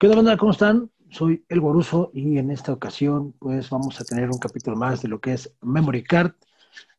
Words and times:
¿Qué 0.00 0.06
onda, 0.06 0.16
banda? 0.16 0.38
¿Cómo 0.38 0.52
están? 0.52 0.90
Soy 1.10 1.44
El 1.50 1.60
Boruso 1.60 2.10
y 2.14 2.38
en 2.38 2.50
esta 2.50 2.72
ocasión 2.72 3.32
pues 3.38 3.68
vamos 3.68 4.00
a 4.00 4.04
tener 4.04 4.30
un 4.30 4.38
capítulo 4.38 4.74
más 4.74 5.02
de 5.02 5.08
lo 5.08 5.20
que 5.20 5.34
es 5.34 5.52
Memory 5.60 6.04
Card. 6.04 6.32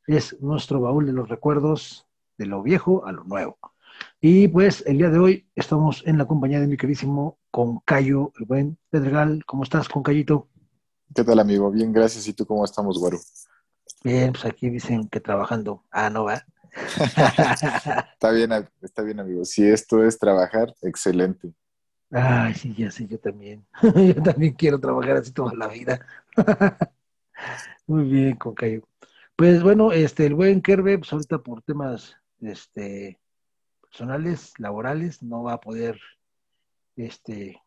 Es 0.06 0.40
nuestro 0.40 0.80
baúl 0.82 1.08
de 1.08 1.12
los 1.12 1.28
recuerdos 1.28 2.06
de 2.38 2.46
lo 2.46 2.62
viejo 2.62 3.04
a 3.08 3.12
lo 3.12 3.24
nuevo. 3.24 3.58
Y 4.20 4.50
pues 4.50 4.84
el 4.86 5.00
día 5.00 5.10
de 5.10 5.18
hoy 5.18 5.50
estamos 5.56 6.04
en 6.06 6.20
la 6.20 6.28
compañía 6.28 6.60
de 6.60 6.68
mi 6.68 6.78
queridísimo 6.78 7.40
Concayo, 7.50 8.34
el 8.38 8.46
buen 8.46 8.78
Pedregal. 8.92 9.44
¿Cómo 9.48 9.64
estás, 9.64 9.90
Concayito? 9.90 10.48
¿Qué 11.16 11.24
tal, 11.24 11.40
amigo? 11.40 11.72
Bien, 11.72 11.92
gracias. 11.92 12.28
¿Y 12.28 12.34
tú 12.34 12.46
cómo 12.46 12.64
estamos, 12.64 13.00
Guaru? 13.00 13.20
Bien, 14.04 14.32
pues 14.32 14.46
aquí 14.46 14.70
dicen 14.70 15.10
que 15.10 15.20
trabajando. 15.20 15.86
Ah, 15.90 16.12
no 16.12 16.26
va. 16.26 16.46
está 18.14 18.30
bien, 18.30 18.52
está 18.80 19.02
bien, 19.02 19.20
amigo. 19.20 19.44
Si 19.44 19.68
esto 19.68 20.06
es 20.06 20.20
trabajar, 20.20 20.76
excelente. 20.84 21.56
Ay, 22.12 22.54
sí, 22.56 22.74
ya 22.76 22.92
sé, 22.92 23.08
yo 23.08 23.20
también. 23.20 23.66
yo 24.16 24.22
también 24.22 24.54
quiero 24.54 24.80
trabajar 24.80 25.18
así 25.18 25.32
toda 25.32 25.54
la 25.56 25.68
vida. 25.68 26.06
Muy 27.88 28.04
bien, 28.06 28.36
Concayo. 28.36 28.88
Pues 29.36 29.64
bueno, 29.64 29.92
este, 29.92 30.26
el 30.26 30.36
buen 30.36 30.62
Kerbe, 30.62 30.98
pues 30.98 31.12
ahorita 31.14 31.40
por 31.40 31.62
temas 31.62 32.18
este, 32.42 33.20
personales, 33.82 34.54
laborales, 34.60 35.24
no 35.24 35.44
va 35.44 35.54
a 35.54 35.60
poder 35.62 36.00
este, 36.98 37.62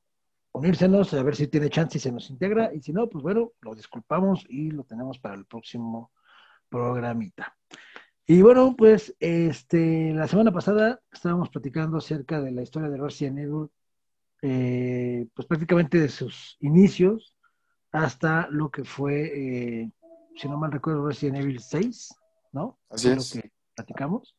unírsenos, 0.53 1.15
a 1.15 1.23
ver 1.23 1.37
si 1.37 1.49
tiene 1.49 1.71
chance 1.71 1.99
y 1.99 2.01
se 2.01 2.13
nos 2.13 2.31
integra, 2.31 2.73
y 2.75 2.81
si 2.81 2.93
no, 2.93 3.09
pues 3.09 3.23
bueno, 3.23 3.53
lo 3.63 3.75
disculpamos 3.75 4.45
y 4.49 4.71
lo 4.71 4.85
tenemos 4.85 5.19
para 5.19 5.35
el 5.35 5.47
próximo 5.47 6.13
programita. 6.69 7.57
Y 8.27 8.43
bueno, 8.43 8.75
pues 8.77 9.17
este, 9.21 10.13
la 10.13 10.29
semana 10.29 10.53
pasada 10.53 11.01
estábamos 11.13 11.49
platicando 11.51 11.99
acerca 11.99 12.41
de 12.41 12.53
la 12.53 12.63
historia 12.63 12.91
de 12.91 12.99
Resident 12.99 13.39
Evil 13.39 13.71
eh, 14.47 15.27
pues 15.35 15.49
prácticamente 15.49 15.99
de 15.99 16.11
sus 16.11 16.59
inicios 16.61 17.35
hasta 17.93 18.47
lo 18.51 18.71
que 18.71 18.85
fue, 18.85 19.23
eh, 19.25 19.91
si 20.37 20.49
no 20.49 20.59
mal 20.59 20.71
recuerdo, 20.71 21.07
Resident 21.07 21.39
Evil 21.39 21.61
6, 21.61 22.15
¿no? 22.53 22.79
Así 22.91 23.09
es. 23.09 23.35
Lo 23.35 23.41
que 23.41 23.53
platicamos. 23.75 24.37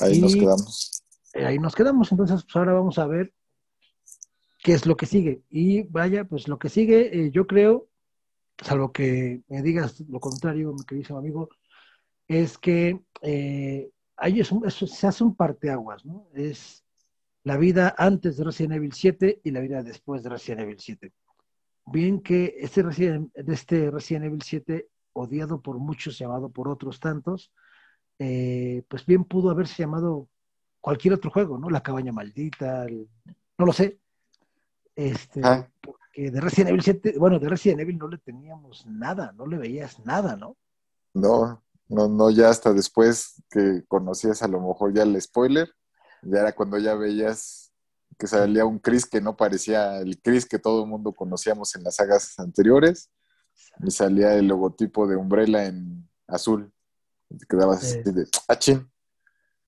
Ahí 0.00 0.22
nos 0.22 0.34
quedamos. 0.34 1.02
Eh, 1.34 1.44
ahí 1.44 1.58
nos 1.58 1.74
quedamos, 1.74 2.10
entonces 2.12 2.44
pues 2.44 2.56
ahora 2.56 2.72
vamos 2.72 2.98
a 2.98 3.06
ver 3.06 3.34
qué 4.62 4.72
es 4.72 4.86
lo 4.86 4.96
que 4.96 5.04
sigue. 5.04 5.42
Y 5.50 5.82
vaya, 5.82 6.24
pues 6.24 6.48
lo 6.48 6.58
que 6.58 6.70
sigue, 6.70 7.30
yo 7.30 7.46
creo, 7.46 7.88
salvo 8.62 8.90
que 8.90 9.42
me 9.48 9.60
digas 9.60 10.00
lo 10.08 10.18
contrario, 10.18 10.72
mi 10.72 10.86
querido 10.86 11.18
amigo, 11.18 11.50
es 12.26 12.56
que 12.56 13.02
ahí 14.16 14.40
es 14.40 14.50
eso, 14.64 14.86
se 14.86 15.06
hace 15.06 15.24
un 15.24 15.36
parteaguas, 15.36 16.06
¿no? 16.06 16.26
Es 16.32 16.85
la 17.46 17.56
vida 17.56 17.94
antes 17.96 18.36
de 18.36 18.42
Resident 18.42 18.74
Evil 18.74 18.92
7 18.92 19.40
y 19.44 19.52
la 19.52 19.60
vida 19.60 19.80
después 19.84 20.20
de 20.24 20.30
Resident 20.30 20.62
Evil 20.62 20.80
7. 20.80 21.12
Bien 21.86 22.20
que 22.20 22.56
este 22.58 22.82
Resident, 22.82 23.30
este 23.36 23.88
Resident 23.88 24.24
Evil 24.24 24.42
7, 24.42 24.88
odiado 25.12 25.60
por 25.60 25.78
muchos, 25.78 26.18
llamado 26.18 26.48
por 26.48 26.66
otros 26.66 26.98
tantos, 26.98 27.52
eh, 28.18 28.82
pues 28.88 29.06
bien 29.06 29.22
pudo 29.22 29.50
haberse 29.50 29.80
llamado 29.80 30.28
cualquier 30.80 31.14
otro 31.14 31.30
juego, 31.30 31.56
¿no? 31.56 31.70
La 31.70 31.84
cabaña 31.84 32.10
maldita, 32.10 32.84
no 32.88 33.64
lo 33.64 33.72
sé. 33.72 34.00
Este, 34.96 35.40
ah. 35.44 35.70
porque 35.80 36.32
de 36.32 36.40
Resident 36.40 36.70
Evil 36.70 36.82
7, 36.82 37.14
bueno, 37.16 37.38
de 37.38 37.48
Resident 37.48 37.78
Evil 37.78 37.98
no 37.98 38.08
le 38.08 38.18
teníamos 38.18 38.84
nada, 38.86 39.32
no 39.36 39.46
le 39.46 39.56
veías 39.56 40.04
nada, 40.04 40.34
¿no? 40.34 40.56
No, 41.14 41.62
no, 41.86 42.08
no, 42.08 42.28
ya 42.28 42.48
hasta 42.48 42.72
después 42.72 43.40
que 43.48 43.84
conocías 43.86 44.42
a 44.42 44.48
lo 44.48 44.60
mejor 44.60 44.92
ya 44.92 45.04
el 45.04 45.22
spoiler, 45.22 45.68
ya 46.30 46.40
era 46.40 46.54
cuando 46.54 46.78
ya 46.78 46.94
veías 46.94 47.72
que 48.18 48.26
salía 48.26 48.64
un 48.64 48.78
Chris 48.78 49.06
que 49.06 49.20
no 49.20 49.36
parecía 49.36 49.98
el 49.98 50.20
Chris 50.20 50.46
que 50.46 50.58
todo 50.58 50.84
el 50.84 50.88
mundo 50.88 51.12
conocíamos 51.12 51.74
en 51.76 51.84
las 51.84 51.96
sagas 51.96 52.38
anteriores. 52.38 53.10
Y 53.80 53.90
salía 53.90 54.34
el 54.34 54.46
logotipo 54.46 55.06
de 55.06 55.16
Umbrella 55.16 55.66
en 55.66 56.08
azul. 56.26 56.72
Y 57.28 57.38
te 57.38 57.46
quedabas 57.46 57.82
así 57.82 58.02
de 58.02 58.26
¡achín! 58.48 58.88
Ah, 58.88 58.92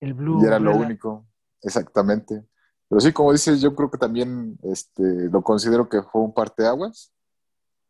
el 0.01 0.13
blue. 0.13 0.41
Y 0.41 0.45
era 0.45 0.59
lo 0.59 0.75
único, 0.75 1.27
exactamente. 1.61 2.45
Pero 2.87 3.01
sí, 3.01 3.11
como 3.11 3.31
dices, 3.31 3.61
yo 3.61 3.75
creo 3.75 3.91
que 3.91 3.97
también 3.97 4.57
este, 4.63 5.29
lo 5.29 5.43
considero 5.43 5.89
que 5.89 6.01
fue 6.01 6.21
un 6.21 6.33
parteaguas 6.33 7.13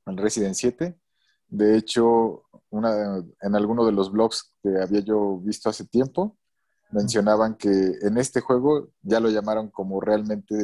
en 0.05 0.17
Resident 0.17 0.55
7. 0.55 0.99
De 1.47 1.77
hecho, 1.77 2.43
una, 2.69 3.23
en 3.41 3.55
alguno 3.55 3.85
de 3.85 3.91
los 3.91 4.11
blogs 4.11 4.53
que 4.61 4.69
había 4.81 4.99
yo 5.01 5.37
visto 5.39 5.69
hace 5.69 5.85
tiempo, 5.85 6.37
mencionaban 6.91 7.55
que 7.55 7.69
en 8.01 8.17
este 8.17 8.41
juego 8.41 8.89
ya 9.01 9.19
lo 9.19 9.29
llamaron 9.29 9.69
como 9.69 10.01
realmente 10.01 10.55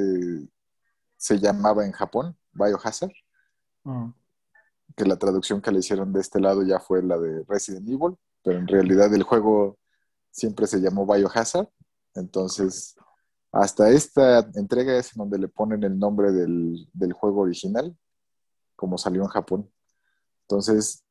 se 1.17 1.39
llamaba 1.39 1.85
en 1.85 1.91
Japón, 1.91 2.37
Biohazard. 2.53 3.13
Mm. 3.83 4.09
Que 4.95 5.05
la 5.05 5.17
traducción 5.17 5.61
que 5.61 5.71
le 5.71 5.79
hicieron 5.79 6.13
de 6.13 6.21
este 6.21 6.39
lado 6.39 6.63
ya 6.63 6.79
fue 6.79 7.03
la 7.03 7.17
de 7.17 7.43
Resident 7.47 7.87
Evil, 7.87 8.17
pero 8.43 8.59
en 8.59 8.67
realidad 8.67 9.13
el 9.13 9.23
juego 9.23 9.77
siempre 10.31 10.67
se 10.67 10.79
llamó 10.79 11.05
Biohazard. 11.05 11.67
Entonces, 12.13 12.95
hasta 13.51 13.89
esta 13.89 14.39
entrega 14.55 14.97
es 14.97 15.13
donde 15.15 15.37
le 15.37 15.47
ponen 15.47 15.83
el 15.83 15.97
nombre 15.97 16.31
del, 16.31 17.13
juego 17.13 17.41
original, 17.41 17.95
como 18.75 18.97
salió 18.97 19.21
en 19.21 19.27
Japón. 19.27 19.69
Entonces, 20.41 21.03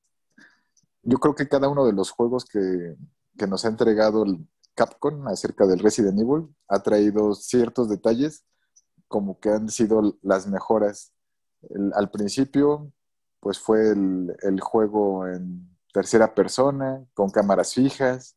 yo 1.03 1.19
creo 1.19 1.35
que 1.35 1.49
cada 1.49 1.69
uno 1.69 1.85
de 1.87 1.93
los 1.93 2.11
juegos 2.11 2.45
que, 2.45 2.97
que 3.37 3.47
nos 3.47 3.65
ha 3.65 3.69
entregado 3.69 4.25
el, 4.25 4.47
Capcom 4.75 5.27
acerca 5.29 5.67
del 5.67 5.79
Resident 5.79 6.19
Evil 6.19 6.55
ha 6.69 6.83
traído 6.83 7.35
ciertos 7.35 7.89
detalles 7.89 8.45
como 9.09 9.39
que 9.39 9.51
han 9.51 9.69
sido 9.69 10.19
las 10.23 10.47
mejoras. 10.49 11.13
al 11.95 12.11
principio, 12.11 12.93
pues 13.41 13.59
fue 13.59 13.91
el, 13.91 14.61
juego 14.61 15.27
en 15.29 15.69
tercera 15.93 16.35
persona, 16.35 17.05
con 17.15 17.31
cámaras 17.31 17.75
fijas. 17.75 18.37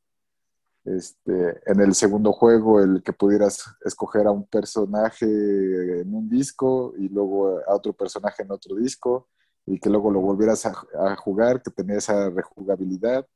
Este, 0.85 1.59
en 1.65 1.81
el 1.81 1.95
segundo 1.95 2.31
juego, 2.31 2.79
el 2.79 3.03
que 3.03 3.11
pudieras 3.11 3.63
escoger 3.83 4.27
a 4.27 4.31
un 4.31 4.45
personaje 4.47 5.25
en 5.25 6.13
un 6.13 6.29
disco 6.29 6.93
y 6.97 7.09
luego 7.09 7.59
a 7.67 7.75
otro 7.75 7.93
personaje 7.93 8.43
en 8.43 8.51
otro 8.51 8.75
disco 8.75 9.27
y 9.65 9.79
que 9.79 9.89
luego 9.89 10.11
lo 10.11 10.21
volvieras 10.21 10.65
a, 10.65 10.73
a 10.99 11.15
jugar, 11.15 11.61
que 11.61 11.71
tenía 11.71 11.97
esa 11.97 12.29
rejugabilidad 12.29 13.27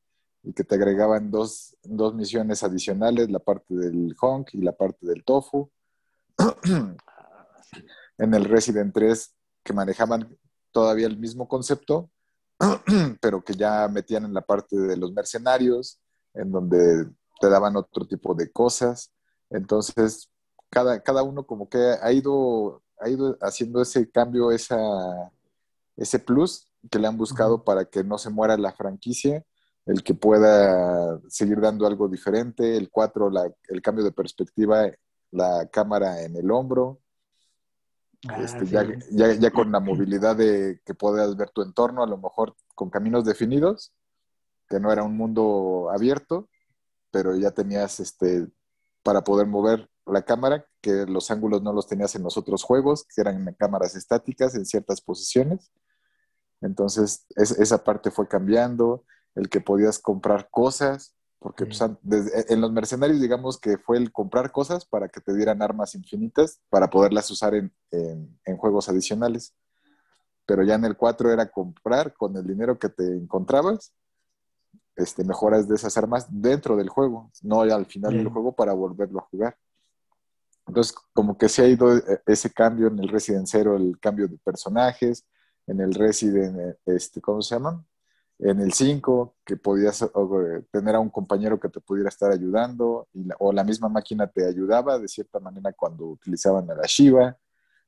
y 0.43 0.53
que 0.53 0.63
te 0.63 0.75
agregaban 0.75 1.29
dos, 1.29 1.77
misiones 2.13 2.63
adicionales, 2.63 3.29
la 3.29 3.39
parte 3.39 3.73
del 3.75 4.15
honk 4.19 4.53
y 4.53 4.61
la 4.61 4.71
parte 4.71 5.05
del 5.05 5.23
tofu. 5.23 5.69
en 8.17 8.33
el 8.33 8.45
Resident 8.45 8.93
3, 8.93 9.35
que 9.63 9.73
manejaban 9.73 10.37
todavía 10.71 11.07
el 11.07 11.17
mismo 11.17 11.47
concepto, 11.47 12.09
pero 13.21 13.43
que 13.43 13.53
ya 13.53 13.87
metían 13.87 14.25
en 14.25 14.33
la 14.33 14.41
parte 14.41 14.77
de 14.77 14.97
los 14.97 15.11
mercenarios, 15.13 15.99
en 16.33 16.51
donde 16.51 17.07
te 17.39 17.49
daban 17.49 17.75
otro 17.75 18.05
tipo 18.07 18.33
de 18.33 18.51
cosas. 18.51 19.11
Entonces, 19.49 20.29
cada, 20.69 21.01
cada 21.01 21.23
uno 21.23 21.45
como 21.45 21.69
que 21.69 21.95
ha 22.01 22.11
ido, 22.11 22.81
ha 22.99 23.09
ido 23.09 23.37
haciendo 23.41 23.81
ese 23.81 24.09
cambio, 24.09 24.51
esa, 24.51 24.77
ese 25.97 26.17
plus 26.19 26.71
que 26.89 26.97
le 26.97 27.07
han 27.07 27.17
buscado 27.17 27.63
para 27.63 27.85
que 27.85 28.03
no 28.03 28.17
se 28.17 28.29
muera 28.29 28.57
la 28.57 28.71
franquicia 28.71 29.45
el 29.85 30.03
que 30.03 30.13
pueda 30.13 31.19
seguir 31.27 31.59
dando 31.59 31.87
algo 31.87 32.07
diferente, 32.07 32.77
el 32.77 32.89
4, 32.89 33.31
el 33.69 33.81
cambio 33.81 34.03
de 34.03 34.11
perspectiva, 34.11 34.91
la 35.31 35.67
cámara 35.71 36.21
en 36.23 36.35
el 36.35 36.51
hombro, 36.51 37.01
ah, 38.27 38.41
este, 38.41 38.65
ya, 38.65 39.51
con 39.51 39.71
la 39.71 39.79
movilidad 39.79 40.35
de 40.35 40.81
que 40.85 40.93
puedas 40.93 41.35
ver 41.35 41.49
tu 41.49 41.61
entorno, 41.61 42.03
a 42.03 42.07
lo 42.07 42.17
mejor 42.17 42.55
con 42.75 42.89
caminos 42.89 43.25
definidos, 43.25 43.93
que 44.69 44.79
no 44.79 44.91
era 44.91 45.03
un 45.03 45.17
mundo 45.17 45.89
abierto, 45.91 46.49
pero 47.09 47.35
ya 47.35 47.51
tenías 47.51 47.99
este, 47.99 48.47
para 49.03 49.23
poder 49.23 49.47
mover 49.47 49.89
la 50.05 50.21
cámara, 50.23 50.65
que 50.81 51.05
los 51.05 51.29
ángulos 51.31 51.61
no 51.61 51.73
los 51.73 51.87
tenías 51.87 52.15
en 52.15 52.23
los 52.23 52.37
otros 52.37 52.63
juegos, 52.63 53.05
que 53.05 53.21
eran 53.21 53.53
cámaras 53.57 53.95
estáticas 53.95 54.55
en 54.55 54.65
ciertas 54.65 55.01
posiciones. 55.01 55.71
Entonces, 56.61 57.25
esa 57.35 57.83
parte 57.83 58.11
fue 58.11 58.27
cambiando 58.27 59.05
el 59.35 59.49
que 59.49 59.61
podías 59.61 59.99
comprar 59.99 60.49
cosas, 60.49 61.15
porque 61.39 61.65
pues, 61.65 61.81
en 61.81 62.61
los 62.61 62.71
mercenarios 62.71 63.19
digamos 63.19 63.59
que 63.59 63.77
fue 63.77 63.97
el 63.97 64.11
comprar 64.11 64.51
cosas 64.51 64.85
para 64.85 65.09
que 65.09 65.21
te 65.21 65.33
dieran 65.33 65.61
armas 65.61 65.95
infinitas 65.95 66.61
para 66.69 66.89
poderlas 66.89 67.31
usar 67.31 67.55
en, 67.55 67.71
juegos 68.57 68.89
adicionales. 68.89 69.55
Pero 70.45 70.63
ya 70.63 70.75
en 70.75 70.85
el 70.85 70.97
4 70.97 71.31
era 71.31 71.49
comprar 71.49 72.13
con 72.13 72.35
el 72.35 72.45
dinero 72.45 72.77
que 72.77 72.89
te 72.89 73.03
encontrabas, 73.03 73.93
este, 74.95 75.23
mejoras 75.23 75.67
de 75.67 75.75
esas 75.75 75.97
armas 75.97 76.27
dentro 76.29 76.75
del 76.75 76.89
juego, 76.89 77.31
no 77.41 77.61
al 77.61 77.85
final 77.85 78.13
del 78.13 78.27
juego 78.27 78.53
para 78.53 78.73
volverlo 78.73 79.19
a 79.19 79.27
jugar. 79.31 79.57
Entonces, 80.67 80.95
como 81.13 81.37
que 81.37 81.49
se 81.49 81.63
ha 81.63 81.67
ido 81.67 81.97
eh, 81.97 82.21
ese 82.27 82.51
cambio 82.51 82.87
en 82.87 82.99
el 82.99 83.09
Resident 83.09 83.47
0, 83.47 83.77
el 83.77 83.99
cambio 83.99 84.27
de 84.27 84.37
personajes, 84.37 85.25
en 85.67 85.81
el 85.81 85.93
Resident, 85.93 86.59
eh, 86.59 86.77
este, 86.85 87.19
¿cómo 87.19 87.41
se 87.41 87.55
llaman? 87.55 87.85
En 88.41 88.59
el 88.59 88.73
5, 88.73 89.35
que 89.45 89.55
podías 89.55 90.03
tener 90.71 90.95
a 90.95 90.99
un 90.99 91.11
compañero 91.11 91.59
que 91.59 91.69
te 91.69 91.79
pudiera 91.79 92.09
estar 92.09 92.31
ayudando, 92.31 93.07
o 93.37 93.53
la 93.53 93.63
misma 93.63 93.87
máquina 93.87 94.25
te 94.25 94.47
ayudaba 94.47 94.97
de 94.97 95.07
cierta 95.07 95.39
manera 95.39 95.71
cuando 95.73 96.05
utilizaban 96.05 96.69
a 96.71 96.75
la 96.75 96.87
Shiva. 96.87 97.37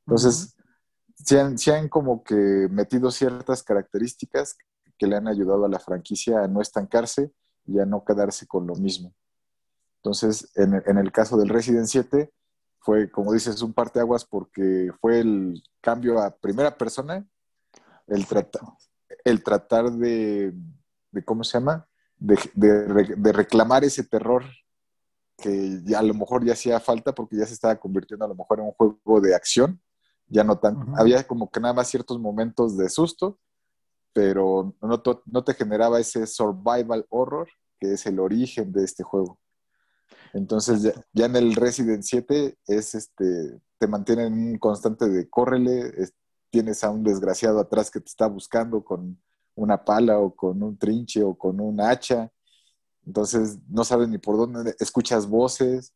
Entonces, 0.05 0.55
se 1.15 1.39
han, 1.39 1.57
se 1.57 1.75
han 1.75 1.89
como 1.89 2.23
que 2.23 2.67
metido 2.69 3.09
ciertas 3.09 3.63
características 3.63 4.55
que 4.97 5.07
le 5.07 5.15
han 5.15 5.27
ayudado 5.27 5.65
a 5.65 5.69
la 5.69 5.79
franquicia 5.79 6.43
a 6.43 6.47
no 6.47 6.61
estancarse 6.61 7.31
y 7.65 7.79
a 7.79 7.85
no 7.85 8.05
quedarse 8.05 8.45
con 8.45 8.67
lo 8.67 8.75
mismo. 8.75 9.11
Entonces, 10.03 10.51
en, 10.55 10.83
en 10.85 10.97
el 10.99 11.11
caso 11.11 11.35
del 11.35 11.49
Resident 11.49 11.87
7, 11.87 12.31
fue, 12.77 13.09
como 13.09 13.33
dices, 13.33 13.59
un 13.63 13.73
parteaguas 13.73 14.23
porque 14.23 14.91
fue 15.01 15.21
el 15.21 15.63
cambio 15.81 16.19
a 16.19 16.35
primera 16.35 16.77
persona, 16.77 17.25
el, 18.05 18.27
trata, 18.27 18.59
el 19.23 19.43
tratar 19.43 19.91
de, 19.91 20.53
de, 21.11 21.25
¿cómo 21.25 21.43
se 21.43 21.57
llama? 21.57 21.87
De, 22.17 22.37
de, 22.53 23.15
de, 23.15 23.31
reclamar 23.33 23.83
ese 23.83 24.03
terror 24.03 24.43
que 25.37 25.81
ya 25.83 25.99
a 25.99 26.03
lo 26.03 26.13
mejor 26.13 26.45
ya 26.45 26.53
hacía 26.53 26.79
falta 26.79 27.13
porque 27.13 27.37
ya 27.37 27.45
se 27.45 27.53
estaba 27.53 27.75
convirtiendo 27.75 28.25
a 28.25 28.27
lo 28.27 28.35
mejor 28.35 28.59
en 28.59 28.65
un 28.65 28.71
juego 28.71 29.21
de 29.21 29.35
acción, 29.35 29.81
ya 30.27 30.43
no 30.43 30.57
tan, 30.57 30.77
uh 30.77 30.79
-huh. 30.79 30.99
había 30.99 31.25
como 31.25 31.49
que 31.49 31.59
nada 31.59 31.73
más 31.73 31.89
ciertos 31.89 32.19
momentos 32.19 32.77
de 32.77 32.89
susto, 32.89 33.39
pero 34.13 34.75
no, 34.81 35.01
no 35.25 35.43
te 35.43 35.53
generaba 35.53 35.99
ese 35.99 36.25
survival 36.27 37.05
horror 37.09 37.49
que 37.79 37.93
es 37.93 38.05
el 38.05 38.19
origen 38.19 38.71
de 38.71 38.83
este 38.83 39.03
juego. 39.03 39.39
Entonces 40.33 40.81
ya, 40.81 40.93
ya, 41.11 41.25
en 41.25 41.35
el 41.35 41.55
Resident 41.55 42.03
7 42.03 42.57
es 42.67 42.95
este, 42.95 43.59
te 43.77 43.87
mantienen 43.87 44.27
en 44.27 44.47
un 44.51 44.57
constante 44.57 45.09
de 45.09 45.29
córrele, 45.29 45.93
es, 45.97 46.13
tienes 46.53 46.83
a 46.83 46.91
un 46.91 47.03
desgraciado 47.03 47.59
atrás 47.59 47.89
que 47.89 47.99
te 47.99 48.05
está 48.05 48.27
buscando 48.27 48.83
con 48.83 49.19
una 49.55 49.83
pala 49.83 50.19
o 50.19 50.35
con 50.35 50.61
un 50.61 50.77
trinche 50.77 51.23
o 51.23 51.35
con 51.35 51.59
un 51.59 51.81
hacha. 51.81 52.31
Entonces 53.07 53.57
no 53.67 53.83
sabes 53.83 54.07
ni 54.07 54.19
por 54.19 54.37
dónde, 54.37 54.75
escuchas 54.79 55.25
voces. 55.25 55.95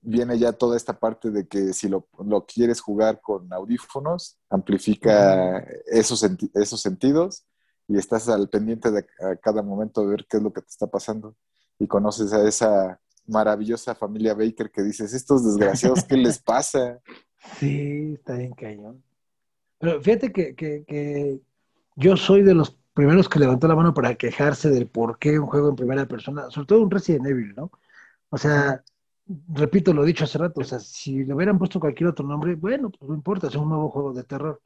Viene 0.00 0.36
ya 0.36 0.52
toda 0.52 0.76
esta 0.76 0.98
parte 0.98 1.30
de 1.30 1.46
que 1.46 1.72
si 1.72 1.88
lo, 1.88 2.08
lo 2.24 2.44
quieres 2.44 2.80
jugar 2.80 3.20
con 3.20 3.52
audífonos, 3.52 4.36
amplifica 4.50 5.60
esos, 5.86 6.28
esos 6.54 6.80
sentidos 6.80 7.46
y 7.86 7.98
estás 7.98 8.28
al 8.28 8.48
pendiente 8.48 8.90
de 8.90 9.06
a 9.20 9.36
cada 9.36 9.62
momento 9.62 10.00
de 10.00 10.08
ver 10.08 10.26
qué 10.28 10.38
es 10.38 10.42
lo 10.42 10.52
que 10.52 10.62
te 10.62 10.70
está 10.70 10.88
pasando 10.88 11.36
y 11.78 11.86
conoces 11.86 12.32
a 12.32 12.46
esa 12.48 13.00
maravillosa 13.26 13.94
familia 13.94 14.34
Baker 14.34 14.72
que 14.72 14.82
dices, 14.82 15.14
estos 15.14 15.44
desgraciados, 15.44 16.02
¿qué 16.02 16.16
les 16.16 16.40
pasa? 16.40 17.00
Sí, 17.60 18.14
está 18.14 18.34
bien 18.34 18.54
cañón. 18.54 19.04
Pero 19.78 20.00
fíjate 20.00 20.32
que, 20.32 20.54
que, 20.54 20.84
que, 20.84 21.40
yo 21.96 22.16
soy 22.16 22.42
de 22.42 22.54
los 22.54 22.76
primeros 22.94 23.28
que 23.28 23.38
levantó 23.38 23.68
la 23.68 23.76
mano 23.76 23.92
para 23.94 24.14
quejarse 24.14 24.70
del 24.70 24.86
por 24.86 25.18
qué 25.18 25.38
un 25.38 25.46
juego 25.46 25.68
en 25.68 25.76
primera 25.76 26.06
persona, 26.06 26.50
sobre 26.50 26.66
todo 26.66 26.82
un 26.82 26.90
Resident 26.90 27.26
Evil, 27.26 27.54
¿no? 27.54 27.70
O 28.30 28.38
sea, 28.38 28.82
repito 29.48 29.92
lo 29.92 30.04
dicho 30.04 30.24
hace 30.24 30.38
rato, 30.38 30.60
o 30.60 30.64
sea, 30.64 30.78
si 30.78 31.24
le 31.24 31.34
hubieran 31.34 31.58
puesto 31.58 31.80
cualquier 31.80 32.08
otro 32.08 32.26
nombre, 32.26 32.54
bueno, 32.54 32.90
pues 32.90 33.08
no 33.08 33.14
importa, 33.14 33.48
es 33.48 33.54
un 33.56 33.68
nuevo 33.68 33.90
juego 33.90 34.12
de 34.12 34.24
terror. 34.24 34.62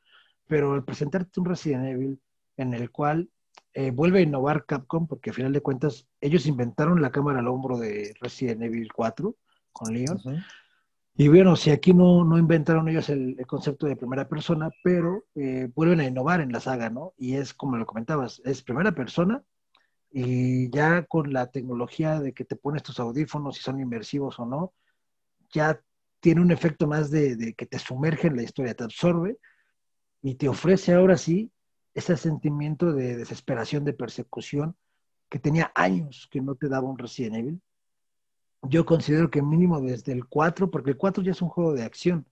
Pero 0.46 0.74
al 0.74 0.84
presentarte 0.84 1.40
un 1.40 1.46
Resident 1.46 1.86
Evil 1.86 2.20
en 2.56 2.74
el 2.74 2.90
cual 2.90 3.30
eh, 3.72 3.90
vuelve 3.90 4.18
a 4.18 4.22
innovar 4.22 4.66
Capcom, 4.66 5.06
porque 5.06 5.30
a 5.30 5.32
final 5.32 5.52
de 5.52 5.60
cuentas 5.60 6.06
ellos 6.20 6.46
inventaron 6.46 7.00
la 7.00 7.10
cámara 7.10 7.38
al 7.38 7.48
hombro 7.48 7.78
de 7.78 8.14
Resident 8.20 8.62
Evil 8.62 8.92
4 8.92 9.34
con 9.72 9.94
Leon. 9.94 10.20
Uh. 10.24 10.38
Y 11.20 11.28
bueno, 11.28 11.54
si 11.54 11.70
aquí 11.70 11.92
no, 11.92 12.24
no 12.24 12.38
inventaron 12.38 12.88
ellos 12.88 13.10
el, 13.10 13.36
concepto 13.46 13.86
de 13.86 13.94
primera 13.94 14.26
persona, 14.26 14.70
pero 14.82 15.26
eh, 15.34 15.68
vuelven 15.74 16.00
a 16.00 16.06
innovar 16.06 16.40
en 16.40 16.50
la 16.50 16.60
saga, 16.60 16.88
¿no? 16.88 17.12
Y 17.18 17.34
es 17.34 17.52
como 17.52 17.76
lo 17.76 17.84
comentabas, 17.84 18.40
es 18.42 18.62
primera 18.62 18.92
persona 18.92 19.44
y 20.10 20.70
ya 20.70 21.04
con 21.04 21.30
la 21.34 21.50
tecnología 21.50 22.20
de 22.20 22.32
que 22.32 22.46
te 22.46 22.56
pones 22.56 22.82
tus 22.82 22.98
audífonos, 23.00 23.56
si 23.56 23.62
son 23.62 23.78
inmersivos 23.80 24.40
o 24.40 24.46
no, 24.46 24.72
ya 25.52 25.78
tiene 26.20 26.40
un 26.40 26.52
efecto 26.52 26.86
más 26.86 27.10
de, 27.10 27.36
de 27.36 27.52
que 27.52 27.66
te 27.66 27.78
sumerge 27.78 28.28
en 28.28 28.36
la 28.36 28.42
historia, 28.42 28.72
te 28.72 28.84
absorbe 28.84 29.36
y 30.22 30.36
te 30.36 30.48
ofrece 30.48 30.94
ahora 30.94 31.18
sí 31.18 31.52
ese 31.92 32.16
sentimiento 32.16 32.94
de 32.94 33.18
desesperación, 33.18 33.84
de 33.84 33.92
persecución, 33.92 34.74
que 35.28 35.38
tenía 35.38 35.70
años 35.74 36.30
que 36.30 36.40
no 36.40 36.54
te 36.54 36.70
daba 36.70 36.88
un 36.88 36.96
Resident 36.96 37.36
Evil. 37.36 37.62
Yo 38.62 38.84
considero 38.84 39.30
que 39.30 39.42
mínimo 39.42 39.80
desde 39.80 40.12
el 40.12 40.26
4, 40.26 40.70
porque 40.70 40.90
el 40.90 40.96
4 40.96 41.22
ya 41.22 41.32
es 41.32 41.42
un 41.42 41.48
juego 41.48 41.72
de 41.72 41.82
acción, 41.82 42.26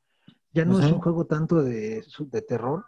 ya 0.52 0.64
no 0.64 0.76
uh 0.76 0.80
-huh. 0.80 0.86
es 0.86 0.92
un 0.92 1.00
juego 1.00 1.26
tanto 1.26 1.62
de, 1.62 2.04
de, 2.18 2.42
terror, 2.42 2.84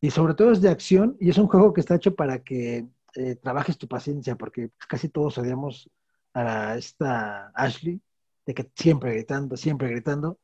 y 0.00 0.10
sobre 0.10 0.34
todo 0.34 0.52
es 0.52 0.60
de 0.60 0.68
acción, 0.68 1.16
y 1.20 1.30
es 1.30 1.38
un 1.38 1.46
juego 1.46 1.72
que 1.72 1.80
está 1.80 1.94
hecho 1.94 2.14
para 2.14 2.42
que 2.42 2.86
eh, 3.14 3.36
trabajes 3.36 3.78
tu 3.78 3.86
paciencia, 3.88 4.36
porque 4.36 4.70
casi 4.88 5.08
todos 5.08 5.38
odiamos 5.38 5.90
a 6.34 6.76
esta 6.76 7.48
Ashley, 7.54 8.00
de 8.44 8.54
que 8.54 8.70
siempre 8.74 9.12
gritando, 9.12 9.56
siempre 9.56 9.88
gritando, 9.88 10.38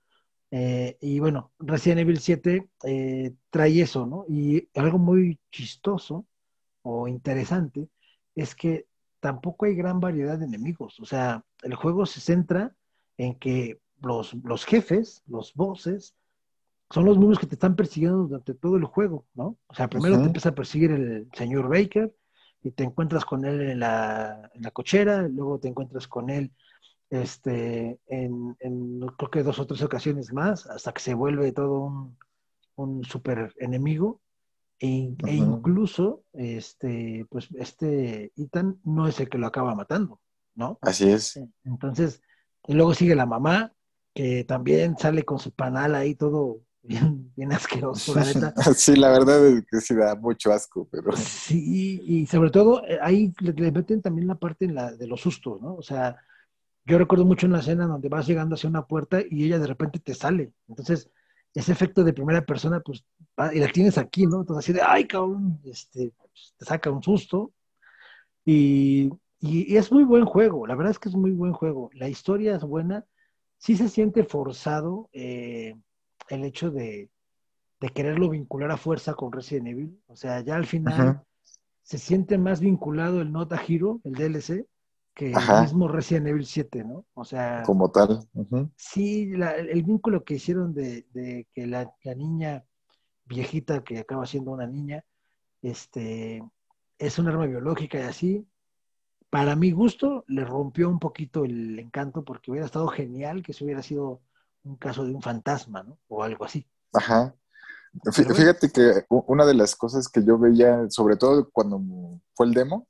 eh, 0.55 0.99
y 1.01 1.19
bueno, 1.19 1.51
Resident 1.59 2.03
Evil 2.03 2.21
7 2.21 2.69
eh, 2.85 3.35
trae 3.49 3.81
eso, 3.81 4.07
¿no? 4.07 4.27
Y 4.29 4.69
algo 4.75 4.99
muy 4.99 5.41
chistoso 5.51 6.27
o 6.83 7.09
interesante 7.09 7.89
es 8.35 8.55
que 8.55 8.87
tampoco 9.19 9.65
hay 9.65 9.75
gran 9.75 9.99
variedad 9.99 10.39
de 10.39 10.45
enemigos. 10.45 11.01
O 11.01 11.07
sea, 11.07 11.43
el 11.63 11.75
juego 11.75 12.07
se 12.07 12.21
centra 12.21 12.75
en 13.17 13.39
que 13.39 13.81
los, 14.01 14.35
los 14.45 14.65
jefes, 14.65 15.23
los 15.27 15.55
bosses, 15.55 16.15
son 16.91 17.05
los 17.05 17.17
mismos 17.17 17.39
que 17.39 17.47
te 17.47 17.55
están 17.55 17.75
persiguiendo 17.75 18.25
durante 18.25 18.55
todo 18.55 18.77
el 18.77 18.85
juego, 18.85 19.25
¿no? 19.35 19.57
O 19.67 19.75
sea, 19.75 19.89
primero 19.89 20.15
uh 20.15 20.19
-huh. 20.19 20.23
te 20.23 20.27
empieza 20.27 20.49
a 20.51 20.55
perseguir 20.55 20.91
el 20.91 21.29
señor 21.33 21.69
Baker 21.69 22.15
y 22.63 22.71
te 22.71 22.85
encuentras 22.85 23.25
con 23.25 23.45
él 23.45 23.61
en 23.63 23.81
la, 23.81 24.51
en 24.55 24.63
la 24.63 24.71
cochera, 24.71 25.23
luego 25.29 25.59
te 25.59 25.69
encuentras 25.69 26.07
con 26.07 26.29
él 26.31 26.53
este, 27.11 27.99
en, 28.07 28.57
en, 28.61 29.01
creo 29.19 29.31
que 29.31 29.43
dos 29.43 29.59
o 29.59 29.67
tres 29.67 29.83
ocasiones 29.83 30.33
más, 30.33 30.67
hasta 30.67 30.93
que 30.93 31.01
se 31.01 31.15
vuelve 31.15 31.53
todo 31.53 31.81
un, 31.81 32.17
un 32.77 33.05
super 33.05 33.53
enemigo. 33.59 34.21
E, 34.79 34.87
uh 34.87 35.17
-huh. 35.17 35.29
e, 35.29 35.35
incluso, 35.35 36.25
este, 36.33 37.27
pues, 37.31 37.49
este 37.55 38.33
Ethan 38.37 38.81
no 38.85 39.07
es 39.07 39.21
el 39.21 39.29
que 39.29 39.39
lo 39.39 39.47
acaba 39.47 39.75
matando, 39.75 40.21
¿no? 40.55 40.79
Así 40.81 41.11
es. 41.11 41.41
Entonces, 41.65 42.23
y 42.67 42.75
luego 42.75 42.95
sigue 42.95 43.15
la 43.15 43.27
mamá, 43.27 43.73
que 44.15 44.45
también 44.45 44.97
sale 44.99 45.25
con 45.25 45.39
su 45.39 45.53
panal 45.53 45.95
ahí 45.95 46.15
todo 46.15 46.61
bien, 46.83 47.33
bien 47.37 47.53
asqueroso, 47.53 48.15
la 48.15 48.25
neta. 48.25 48.55
sí, 48.75 48.97
la 48.97 49.11
verdad 49.11 49.47
es 49.47 49.65
que 49.71 49.81
sí 49.81 49.95
da 49.95 50.15
mucho 50.15 50.53
asco, 50.53 50.89
pero... 50.91 51.13
Sí, 51.17 52.01
y 52.05 52.27
sobre 52.27 52.51
todo 52.51 52.85
eh, 52.87 52.99
ahí 53.01 53.33
le, 53.41 53.53
le 53.53 53.73
meten 53.73 54.03
también 54.03 54.27
la 54.27 54.35
parte 54.35 54.65
en 54.65 54.75
la, 54.75 54.93
de 54.93 55.07
los 55.07 55.21
sustos, 55.21 55.61
¿no? 55.61 55.75
O 55.75 55.83
sea, 55.83 56.17
yo 56.85 56.99
recuerdo 56.99 57.25
mucho 57.25 57.47
en 57.47 57.53
la 57.53 57.61
escena 57.61 57.87
donde 57.87 58.09
vas 58.09 58.27
llegando 58.27 58.55
hacia 58.55 58.69
una 58.69 58.87
puerta 58.87 59.21
y 59.29 59.45
ella 59.45 59.59
de 59.59 59.69
repente 59.69 60.01
te 60.01 60.15
sale. 60.15 60.53
Entonces, 60.69 61.09
ese 61.55 61.73
efecto 61.73 62.03
de 62.03 62.13
primera 62.13 62.45
persona, 62.45 62.81
pues, 62.81 63.05
y 63.53 63.59
la 63.59 63.69
tienes 63.69 63.99
aquí, 63.99 64.27
¿no? 64.27 64.41
Entonces, 64.41 64.65
así 64.65 64.73
de, 64.73 64.83
ay, 64.83 65.07
cabrón, 65.07 65.61
este, 65.65 66.13
pues, 66.17 66.55
te 66.57 66.65
saca 66.65 66.91
un 66.91 67.03
susto. 67.03 67.53
Y, 68.45 69.11
y, 69.43 69.73
y, 69.73 69.77
es 69.77 69.91
muy 69.91 70.05
buen 70.05 70.25
juego, 70.25 70.69
la 70.69 70.77
verdad 70.77 70.93
es 70.93 71.01
que 71.01 71.09
es 71.09 71.17
muy 71.17 71.33
buen 71.33 71.53
juego. 71.53 71.91
La 71.95 72.09
historia 72.09 72.55
es 72.55 72.63
buena. 72.63 73.05
Sí 73.59 73.77
se 73.77 73.89
siente 73.89 74.23
forzado 74.23 75.11
eh, 75.13 75.75
el 76.29 76.45
hecho 76.45 76.71
de, 76.71 77.11
de, 77.81 77.89
quererlo 77.89 78.31
vincular 78.31 78.71
a 78.71 78.77
fuerza 78.77 79.15
con 79.15 79.33
Resident 79.33 79.67
Evil. 79.67 80.01
O 80.07 80.15
sea, 80.15 80.43
ya 80.43 80.55
al 80.55 80.65
final 80.65 81.25
se 81.83 81.99
siente 81.99 82.39
más 82.39 82.61
vinculado 82.61 83.21
el 83.21 83.33
Nota 83.33 83.61
Hero, 83.67 84.01
el 84.05 84.13
DLC, 84.13 84.65
que 85.13 85.33
Ajá. 85.35 85.57
el 85.57 85.63
mismo 85.65 85.89
Resident 85.89 86.29
Evil 86.29 86.47
7, 86.47 86.85
¿no? 86.85 87.05
O 87.15 87.25
sea... 87.25 87.65
Como 87.67 87.91
tal. 87.91 88.21
Uh 88.35 88.45
-huh. 88.45 88.71
Sí, 88.77 89.27
la, 89.33 89.57
el 89.57 89.83
vínculo 89.83 90.23
que 90.23 90.35
hicieron 90.35 90.73
de, 90.73 91.05
de 91.13 91.49
que 91.53 91.67
la, 91.67 91.93
la, 92.05 92.15
niña 92.15 92.65
viejita, 93.25 93.83
que 93.83 93.99
acaba 93.99 94.25
siendo 94.25 94.53
una 94.53 94.69
niña, 94.69 95.05
este, 95.63 96.45
es 96.97 97.19
un 97.19 97.27
arma 97.27 97.47
biológica 97.47 97.99
y 97.99 98.03
así, 98.03 98.47
para 99.33 99.57
mi 99.57 99.71
gusto, 99.71 100.27
le 100.29 100.45
rompió 100.45 100.91
un 100.91 100.99
poquito 100.99 101.47
el 101.47 101.79
encanto 101.79 102.23
porque 102.23 102.51
hubiera 102.51 102.67
estado 102.67 102.87
genial 102.89 103.43
que 103.43 103.53
eso 103.53 103.65
hubiera 103.65 103.83
sido 103.83 104.21
un 104.63 104.77
caso 104.77 105.07
de 105.07 105.15
un 105.15 105.23
fantasma, 105.23 105.83
¿no? 105.83 105.99
O 106.09 106.23
algo 106.23 106.45
así. 106.45 106.69
Ajá. 106.93 107.35
Fíjate 108.13 108.71
que 108.71 109.07
una 109.09 109.47
de 109.47 109.55
las 109.55 109.75
cosas 109.75 110.07
que 110.07 110.23
yo 110.23 110.39
veía, 110.39 110.85
sobre 110.91 111.17
todo 111.17 111.49
cuando 111.51 111.81
fue 112.35 112.45
el 112.45 112.53
demo, 112.53 112.87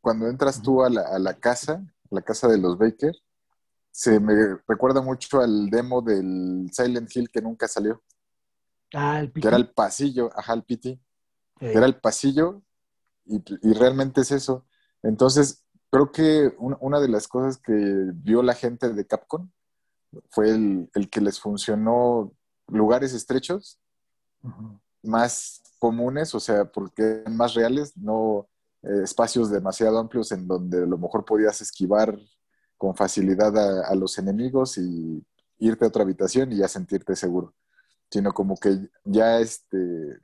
cuando 0.00 0.26
entras 0.26 0.60
tú 0.60 0.82
a 0.82 0.90
la, 0.90 1.02
a 1.02 1.20
la 1.20 1.34
casa, 1.34 1.84
la 2.10 2.22
casa 2.22 2.48
de 2.48 2.58
los 2.58 2.76
Baker, 2.76 3.14
se 3.92 4.18
me 4.18 4.34
recuerda 4.66 5.00
mucho 5.00 5.40
al 5.40 5.70
demo 5.70 6.02
del 6.02 6.68
Silent 6.72 7.08
Hill 7.14 7.30
que 7.30 7.40
nunca 7.40 7.68
salió. 7.68 8.02
Ah, 8.94 9.20
el 9.20 9.32
Que 9.32 9.46
era 9.46 9.56
el 9.56 9.70
pasillo, 9.70 10.28
ajá, 10.34 10.54
el 10.54 10.64
PT. 10.64 10.98
Era 11.60 11.86
el 11.86 12.00
pasillo 12.00 12.64
y, 13.30 13.42
y, 13.62 13.72
realmente 13.74 14.22
es 14.22 14.32
eso. 14.32 14.66
Entonces, 15.02 15.64
creo 15.90 16.10
que 16.12 16.54
una, 16.58 16.76
una, 16.80 17.00
de 17.00 17.08
las 17.08 17.28
cosas 17.28 17.58
que 17.58 17.72
vio 18.14 18.42
la 18.42 18.54
gente 18.54 18.92
de 18.92 19.06
Capcom 19.06 19.50
fue 20.30 20.50
el, 20.50 20.90
el 20.94 21.08
que 21.08 21.20
les 21.20 21.40
funcionó 21.40 22.32
lugares 22.66 23.12
estrechos, 23.12 23.78
uh 24.42 24.48
-huh. 24.48 24.80
más 25.02 25.62
comunes, 25.78 26.34
o 26.34 26.40
sea, 26.40 26.64
porque 26.66 27.22
más 27.30 27.54
reales, 27.54 27.96
no 27.96 28.48
eh, 28.82 29.02
espacios 29.04 29.50
demasiado 29.50 29.98
amplios 29.98 30.32
en 30.32 30.46
donde 30.46 30.82
a 30.84 30.86
lo 30.86 30.98
mejor 30.98 31.24
podías 31.24 31.60
esquivar 31.60 32.18
con 32.76 32.96
facilidad 32.96 33.56
a, 33.56 33.88
a, 33.88 33.94
los 33.94 34.18
enemigos 34.18 34.78
y 34.78 35.24
irte 35.58 35.84
a 35.84 35.88
otra 35.88 36.02
habitación 36.02 36.52
y 36.52 36.56
ya 36.58 36.68
sentirte 36.68 37.14
seguro. 37.16 37.54
sino 38.10 38.32
como 38.32 38.56
que 38.56 38.90
ya, 39.04 39.38
este, 39.38 39.78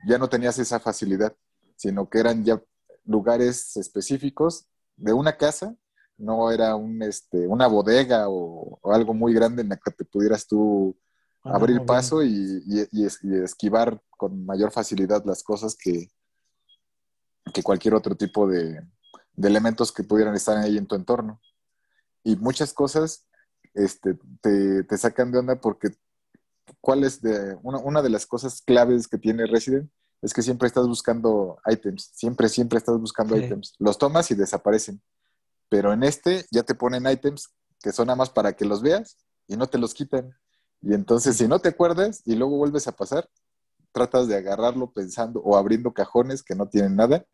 ya 0.07 0.17
no 0.17 0.27
tenías 0.29 0.59
esa 0.59 0.79
facilidad, 0.79 1.35
sino 1.77 2.09
que 2.09 2.19
eran 2.19 2.43
ya 2.43 2.61
lugares 3.07 3.75
específicos 3.77 4.67
de 4.95 5.13
una 5.13 5.37
casa, 5.37 5.75
no 6.17 6.51
era 6.51 6.75
un, 6.75 7.01
este, 7.01 7.47
una 7.47 7.67
bodega 7.67 8.25
o, 8.29 8.79
algo 8.83 9.13
muy 9.13 9.33
grande 9.33 9.61
en 9.61 9.69
la 9.69 9.77
que 9.77 9.91
te 9.91 10.05
pudieras 10.05 10.47
tú 10.47 10.97
abrir 11.43 11.85
paso 11.85 12.23
y, 12.23 12.63
esquivar 13.43 14.01
con 14.09 14.45
mayor 14.45 14.71
facilidad 14.71 15.23
las 15.25 15.43
cosas 15.43 15.75
que, 15.75 16.09
que 17.53 17.63
cualquier 17.63 17.93
otro 17.93 18.15
tipo 18.15 18.47
de, 18.47 18.81
elementos 19.41 19.91
que 19.91 20.03
pudieran 20.03 20.35
estar 20.35 20.57
ahí 20.57 20.77
en 20.77 20.87
tu 20.87 20.95
entorno. 20.95 21.39
Y 22.23 22.35
muchas 22.35 22.73
cosas 22.73 23.25
este, 23.73 24.17
te, 24.41 24.83
te 24.83 24.97
sacan 24.97 25.31
de 25.31 25.39
onda 25.39 25.61
porque 25.61 25.91
cuál 26.81 27.03
es 27.03 27.21
de, 27.21 27.57
una, 27.63 28.01
de 28.01 28.09
las 28.09 28.25
cosas 28.25 28.61
claves 28.61 29.07
que 29.07 29.17
tiene 29.17 29.45
Resident 29.45 29.89
es 30.21 30.33
que 30.33 30.41
siempre 30.41 30.67
estás 30.67 30.87
buscando 30.87 31.59
items, 31.65 32.11
siempre, 32.13 32.49
siempre 32.49 32.77
estás 32.77 32.99
buscando 32.99 33.37
items. 33.37 33.75
Los 33.79 33.97
tomas 33.97 34.31
y 34.31 34.35
desaparecen. 34.35 35.01
Pero 35.69 35.93
en 35.93 36.03
este 36.03 36.45
ya 36.51 36.63
te 36.63 36.75
ponen 36.75 37.07
items 37.07 37.49
que 37.81 37.91
son 37.91 38.07
nada 38.07 38.17
más 38.17 38.29
para 38.29 38.53
que 38.53 38.65
los 38.65 38.81
veas 38.81 39.17
y 39.47 39.57
no 39.57 39.67
te 39.67 39.77
los 39.77 39.93
quitan. 39.93 40.33
Y 40.81 40.93
entonces, 40.93 41.37
si 41.37 41.47
no 41.47 41.59
te 41.59 41.69
acuerdas 41.69 42.21
y 42.25 42.35
luego 42.35 42.57
vuelves 42.57 42.87
a 42.87 42.91
pasar, 42.91 43.29
tratas 43.91 44.27
de 44.27 44.35
agarrarlo 44.35 44.91
pensando 44.91 45.41
o 45.41 45.57
abriendo 45.57 45.93
cajones 45.93 46.43
que 46.43 46.55
no 46.55 46.67
tienen 46.67 46.95
nada, 46.95 47.25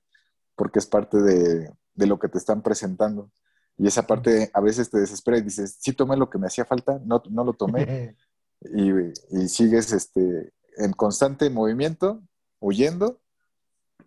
porque 0.56 0.80
es 0.80 0.86
parte 0.86 1.22
de, 1.22 1.70
lo 1.96 2.20
que 2.20 2.30
te 2.30 2.38
están 2.38 2.62
presentando. 2.62 3.32
Y 3.78 3.88
esa 3.88 4.06
parte 4.06 4.52
a 4.54 4.62
veces 4.62 4.90
te 4.90 5.00
desespera 5.00 5.38
y 5.38 5.42
dices, 5.42 5.78
sí 5.80 5.94
tomé 5.94 6.16
lo 6.16 6.30
que 6.30 6.38
me 6.38 6.48
hacía 6.48 6.66
falta, 6.66 7.02
no, 7.06 7.22
no 7.30 7.44
lo 7.44 7.54
tomé. 7.54 8.16
y, 8.62 9.48
sigues 9.48 9.92
este, 9.92 10.54
en 10.78 10.94
constante 10.94 11.50
movimiento, 11.50 12.22
huyendo, 12.64 13.20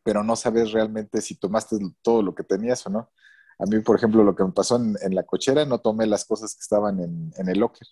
pero 0.03 0.25
no 0.25 0.35
sabes 0.35 0.73
realmente 0.73 1.21
si 1.21 1.35
tomaste 1.37 1.77
todo 2.03 2.23
lo 2.23 2.35
que 2.35 2.43
tenías 2.43 2.87
o 2.87 2.91
no. 2.91 3.11
A 3.59 3.65
mí, 3.65 3.81
por 3.81 3.97
ejemplo, 3.97 4.23
lo 4.23 4.35
que 4.35 4.45
me 4.45 4.53
pasó 4.53 4.77
en, 4.77 5.15
la 5.15 5.23
cochera, 5.23 5.65
no 5.65 5.79
tomé 5.79 6.07
las 6.07 6.25
cosas 6.25 6.55
que 6.55 6.61
estaban 6.61 7.01
en, 7.01 7.49
el 7.49 7.59
locker. 7.59 7.87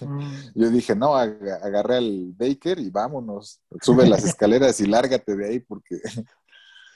Mm. 0.00 0.20
Yo 0.54 0.70
dije, 0.70 0.94
no, 0.94 1.16
agarré 1.16 1.96
al 1.96 2.34
Baker 2.36 2.78
y 2.78 2.90
vámonos, 2.90 3.60
sube 3.80 4.06
las 4.06 4.24
escaleras 4.24 4.80
y 4.80 4.86
lárgate 4.86 5.34
de 5.36 5.48
ahí 5.48 5.58
porque 5.60 6.00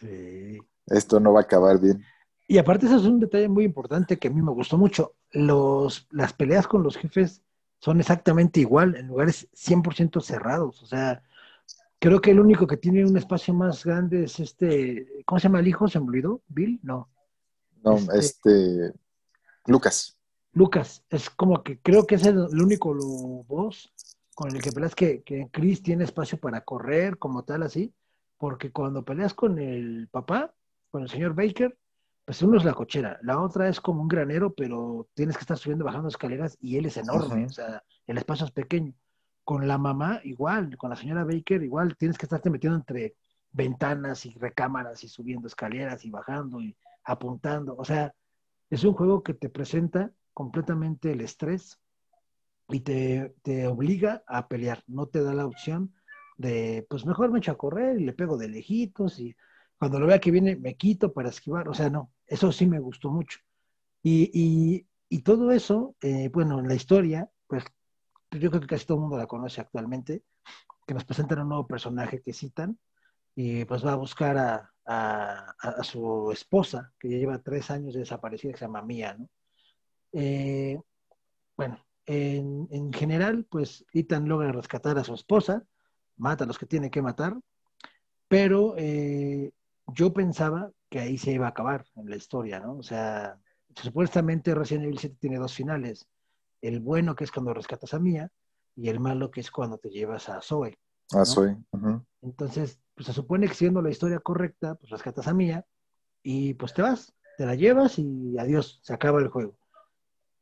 esto 0.86 1.18
no 1.18 1.32
va 1.32 1.40
a 1.40 1.42
acabar 1.44 1.80
bien. 1.80 2.04
Y 2.48 2.58
aparte 2.58 2.86
eso 2.86 2.96
es 2.96 3.04
un 3.04 3.18
detalle 3.18 3.48
muy 3.48 3.64
importante 3.64 4.18
que 4.18 4.28
a 4.28 4.30
mí 4.30 4.40
me 4.40 4.52
gustó 4.52 4.78
mucho. 4.78 5.16
Los, 5.32 6.06
las 6.10 6.32
peleas 6.32 6.68
con 6.68 6.84
los 6.84 6.96
jefes 6.96 7.42
son 7.80 7.98
exactamente 7.98 8.60
igual, 8.60 8.94
en 8.94 9.08
lugares 9.08 9.48
100% 9.52 10.20
cerrados. 10.22 10.80
O 10.82 10.86
sea, 10.86 11.24
creo 11.98 12.20
que 12.20 12.30
el 12.30 12.40
único 12.40 12.66
que 12.66 12.76
tiene 12.76 13.04
un 13.04 13.16
espacio 13.16 13.54
más 13.54 13.84
grande 13.84 14.24
es 14.24 14.40
este, 14.40 15.06
¿cómo 15.24 15.38
se 15.38 15.44
llama 15.44 15.60
el 15.60 15.68
hijo? 15.68 15.88
¿Se 15.88 15.98
me 16.00 16.06
olvidó? 16.06 16.42
¿Bill? 16.48 16.80
No. 16.82 17.08
No, 17.82 17.96
este, 17.96 18.18
este 18.18 18.92
Lucas. 19.66 20.16
Lucas, 20.52 21.04
es 21.10 21.28
como 21.30 21.62
que 21.62 21.80
creo 21.80 22.06
que 22.06 22.14
es 22.14 22.26
el, 22.26 22.38
único 22.38 22.94
lo, 22.94 23.04
voz 23.44 23.92
con 24.34 24.54
el 24.54 24.62
que 24.62 24.72
peleas 24.72 24.94
que, 24.94 25.22
que 25.22 25.48
Chris 25.50 25.82
tiene 25.82 26.04
espacio 26.04 26.38
para 26.38 26.62
correr 26.62 27.18
como 27.18 27.44
tal 27.44 27.62
así, 27.62 27.94
porque 28.38 28.72
cuando 28.72 29.04
peleas 29.04 29.34
con 29.34 29.58
el 29.58 30.08
papá, 30.08 30.54
con 30.90 31.02
el 31.02 31.08
señor 31.08 31.34
Baker, 31.34 31.76
pues 32.24 32.42
uno 32.42 32.58
es 32.58 32.64
la 32.64 32.74
cochera, 32.74 33.18
la 33.22 33.40
otra 33.40 33.68
es 33.68 33.80
como 33.80 34.02
un 34.02 34.08
granero, 34.08 34.52
pero 34.52 35.08
tienes 35.14 35.36
que 35.36 35.42
estar 35.42 35.56
subiendo, 35.56 35.84
bajando 35.84 36.08
escaleras 36.08 36.58
y 36.60 36.76
él 36.76 36.86
es 36.86 36.96
enorme, 36.96 37.46
o 37.46 37.50
sea, 37.50 37.82
el 38.06 38.18
espacio 38.18 38.46
es 38.46 38.52
pequeño. 38.52 38.94
Con 39.46 39.68
la 39.68 39.78
mamá, 39.78 40.20
igual, 40.24 40.76
con 40.76 40.90
la 40.90 40.96
señora 40.96 41.22
Baker, 41.22 41.62
igual, 41.62 41.96
tienes 41.96 42.18
que 42.18 42.26
estarte 42.26 42.50
metiendo 42.50 42.76
entre 42.76 43.14
ventanas 43.52 44.26
y 44.26 44.34
recámaras 44.34 45.04
y 45.04 45.08
subiendo 45.08 45.46
escaleras 45.46 46.04
y 46.04 46.10
bajando 46.10 46.60
y 46.60 46.76
apuntando. 47.04 47.76
O 47.78 47.84
sea, 47.84 48.12
es 48.70 48.82
un 48.82 48.94
juego 48.94 49.22
que 49.22 49.34
te 49.34 49.48
presenta 49.48 50.10
completamente 50.34 51.12
el 51.12 51.20
estrés 51.20 51.80
y 52.70 52.80
te, 52.80 53.36
te 53.42 53.68
obliga 53.68 54.24
a 54.26 54.48
pelear, 54.48 54.82
no 54.88 55.06
te 55.06 55.22
da 55.22 55.32
la 55.32 55.46
opción 55.46 55.94
de, 56.38 56.84
pues 56.90 57.06
mejor 57.06 57.30
me 57.30 57.38
echo 57.38 57.52
a 57.52 57.56
correr 57.56 58.00
y 58.00 58.04
le 58.04 58.14
pego 58.14 58.36
de 58.36 58.48
lejitos 58.48 59.20
y 59.20 59.36
cuando 59.78 60.00
lo 60.00 60.08
vea 60.08 60.18
que 60.18 60.32
viene 60.32 60.56
me 60.56 60.74
quito 60.74 61.12
para 61.12 61.28
esquivar, 61.28 61.68
o 61.68 61.74
sea, 61.74 61.88
no, 61.88 62.12
eso 62.26 62.50
sí 62.50 62.66
me 62.66 62.80
gustó 62.80 63.12
mucho. 63.12 63.38
Y, 64.02 64.86
todo 65.24 65.52
eso, 65.52 65.94
eh, 66.02 66.30
bueno, 66.32 66.58
en 66.58 66.66
la 66.66 66.74
historia, 66.74 67.30
pues 67.46 67.64
yo 68.30 68.50
creo 68.50 68.60
que 68.60 68.66
casi 68.66 68.86
todo 68.86 68.98
el 68.98 69.02
mundo 69.02 69.16
la 69.16 69.26
conoce 69.26 69.60
actualmente, 69.60 70.22
que 70.86 70.94
nos 70.94 71.04
presentan 71.04 71.40
un 71.40 71.48
nuevo 71.48 71.66
personaje 71.66 72.22
que 72.22 72.32
citan 72.32 72.78
y 73.34 73.64
pues 73.64 73.84
va 73.84 73.92
a 73.92 73.96
buscar 73.96 74.38
a, 74.38 75.82
su 75.82 76.30
esposa, 76.32 76.92
que 76.98 77.10
ya 77.10 77.18
lleva 77.18 77.42
tres 77.42 77.70
años 77.70 77.94
de 77.94 78.00
desaparecida, 78.00 78.52
que 78.52 78.58
se 78.58 78.64
llama 78.64 78.82
Mía, 78.82 79.16
¿no? 79.18 79.28
Eh, 80.12 80.78
bueno, 81.56 81.78
en, 82.06 82.68
en, 82.70 82.92
general, 82.92 83.46
pues 83.50 83.84
Ethan 83.92 84.28
logra 84.28 84.52
rescatar 84.52 84.96
a 84.98 85.04
su 85.04 85.14
esposa, 85.14 85.64
mata 86.16 86.44
a 86.44 86.46
los 86.46 86.58
que 86.58 86.66
tiene 86.66 86.90
que 86.90 87.02
matar, 87.02 87.36
pero 88.28 88.74
eh, 88.76 89.52
yo 89.88 90.12
pensaba 90.12 90.70
que 90.88 91.00
ahí 91.00 91.18
se 91.18 91.32
iba 91.32 91.46
a 91.46 91.50
acabar 91.50 91.84
en 91.96 92.08
la 92.08 92.16
historia, 92.16 92.60
¿no? 92.60 92.76
O 92.76 92.82
sea, 92.82 93.38
supuestamente 93.74 94.54
Resident 94.54 94.84
Evil 94.86 94.98
7 94.98 95.16
tiene 95.20 95.38
dos 95.38 95.54
finales. 95.54 96.08
El 96.60 96.80
bueno, 96.80 97.14
que 97.14 97.24
es 97.24 97.32
cuando 97.32 97.54
rescatas 97.54 97.94
a 97.94 97.98
Mia, 97.98 98.30
y 98.76 98.88
el 98.88 99.00
malo, 99.00 99.30
que 99.30 99.40
es 99.40 99.50
cuando 99.50 99.78
te 99.78 99.88
llevas 99.88 100.28
a 100.28 100.40
Zoe. 100.40 100.78
A 101.12 101.24
Zoe. 101.24 101.56
Entonces, 102.22 102.78
pues 102.94 103.06
se 103.06 103.12
supone 103.12 103.48
que 103.48 103.54
siendo 103.54 103.80
la 103.80 103.90
historia 103.90 104.20
correcta, 104.20 104.74
pues 104.74 104.90
rescatas 104.90 105.26
a 105.28 105.34
Mia 105.34 105.64
y 106.22 106.54
pues 106.54 106.74
te 106.74 106.82
vas, 106.82 107.14
te 107.38 107.46
la 107.46 107.54
llevas 107.54 107.98
y 107.98 108.36
adiós, 108.38 108.80
se 108.82 108.92
acaba 108.92 109.20
el 109.20 109.28
juego. 109.28 109.56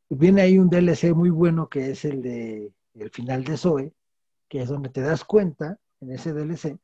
Y 0.09 0.15
viene 0.15 0.41
ahí 0.41 0.57
un 0.57 0.69
DLC 0.69 1.13
muy 1.13 1.29
bueno 1.29 1.69
que 1.69 1.91
es 1.91 2.05
el 2.05 2.21
de 2.21 2.71
el 2.93 3.09
final 3.09 3.43
de 3.43 3.57
Zoe, 3.57 3.93
que 4.47 4.61
es 4.61 4.69
donde 4.69 4.89
te 4.89 5.01
das 5.01 5.23
cuenta 5.23 5.79
en 5.99 6.11
ese 6.11 6.33
DLC 6.33 6.79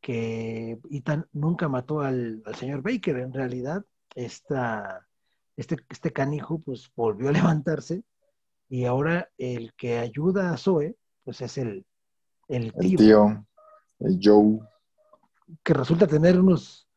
que 0.00 0.80
Ethan 0.90 1.28
nunca 1.32 1.68
mató 1.68 2.00
al, 2.00 2.42
señor 2.58 2.82
Baker. 2.82 3.18
En 3.18 3.32
realidad, 3.32 3.84
esta, 4.14 5.06
este, 5.56 5.76
este 5.88 6.12
canijo 6.12 6.58
pues 6.58 6.90
volvió 6.96 7.28
a 7.28 7.32
levantarse 7.32 8.02
y 8.72 8.86
ahora 8.86 9.28
el 9.36 9.74
que 9.74 9.98
ayuda 9.98 10.52
a 10.52 10.56
Zoe 10.56 10.96
pues 11.24 11.42
es 11.42 11.58
el, 11.58 11.84
el 12.48 12.72
tío. 12.72 12.90
El 12.90 12.96
tío, 12.96 13.46
el 14.00 14.20
Joe. 14.22 14.60
Que 15.62 15.74
resulta 15.74 16.06
tener 16.06 16.40
unos 16.40 16.88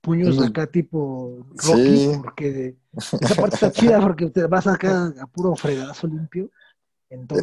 puños 0.00 0.40
acá 0.40 0.66
tipo 0.68 1.44
Rocky, 1.56 2.12
porque 2.22 2.76
esa 2.96 3.34
parte 3.34 3.56
está 3.56 3.72
chida 3.72 4.00
porque 4.00 4.30
te 4.30 4.46
vas 4.46 4.68
acá 4.68 5.12
a 5.20 5.26
puro 5.26 5.56
fregazo 5.56 6.06
limpio 6.06 6.48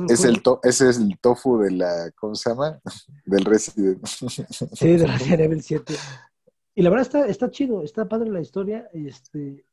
es 0.09 0.25
el 0.25 0.41
ese 0.63 0.89
es 0.89 0.97
el 0.97 1.17
tofu 1.19 1.57
de 1.59 1.71
la, 1.71 2.11
¿cómo 2.15 2.35
se 2.35 2.49
llama? 2.49 2.79
Del 3.25 3.45
Resident. 3.45 4.05
Sí, 4.05 4.97
de 4.97 5.07
Resident 5.07 5.41
Evil 5.41 5.61
7. 5.61 5.95
Y 6.75 6.81
la 6.81 6.89
verdad 6.89 7.05
está, 7.05 7.27
está 7.27 7.49
chido, 7.49 7.83
está 7.83 8.07
padre 8.07 8.29
la 8.29 8.41
historia. 8.41 8.89
Este, 8.93 9.65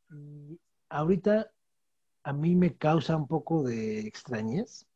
ahorita 0.89 1.51
a 2.23 2.33
mí 2.33 2.55
me 2.55 2.77
causa 2.77 3.17
un 3.17 3.27
poco 3.27 3.63
de 3.63 4.01
extrañez 4.01 4.87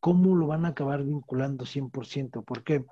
cómo 0.00 0.36
lo 0.36 0.46
van 0.46 0.64
a 0.64 0.68
acabar 0.68 1.02
vinculando 1.02 1.64
100%. 1.64 2.44
¿Por 2.44 2.62
qué? 2.62 2.84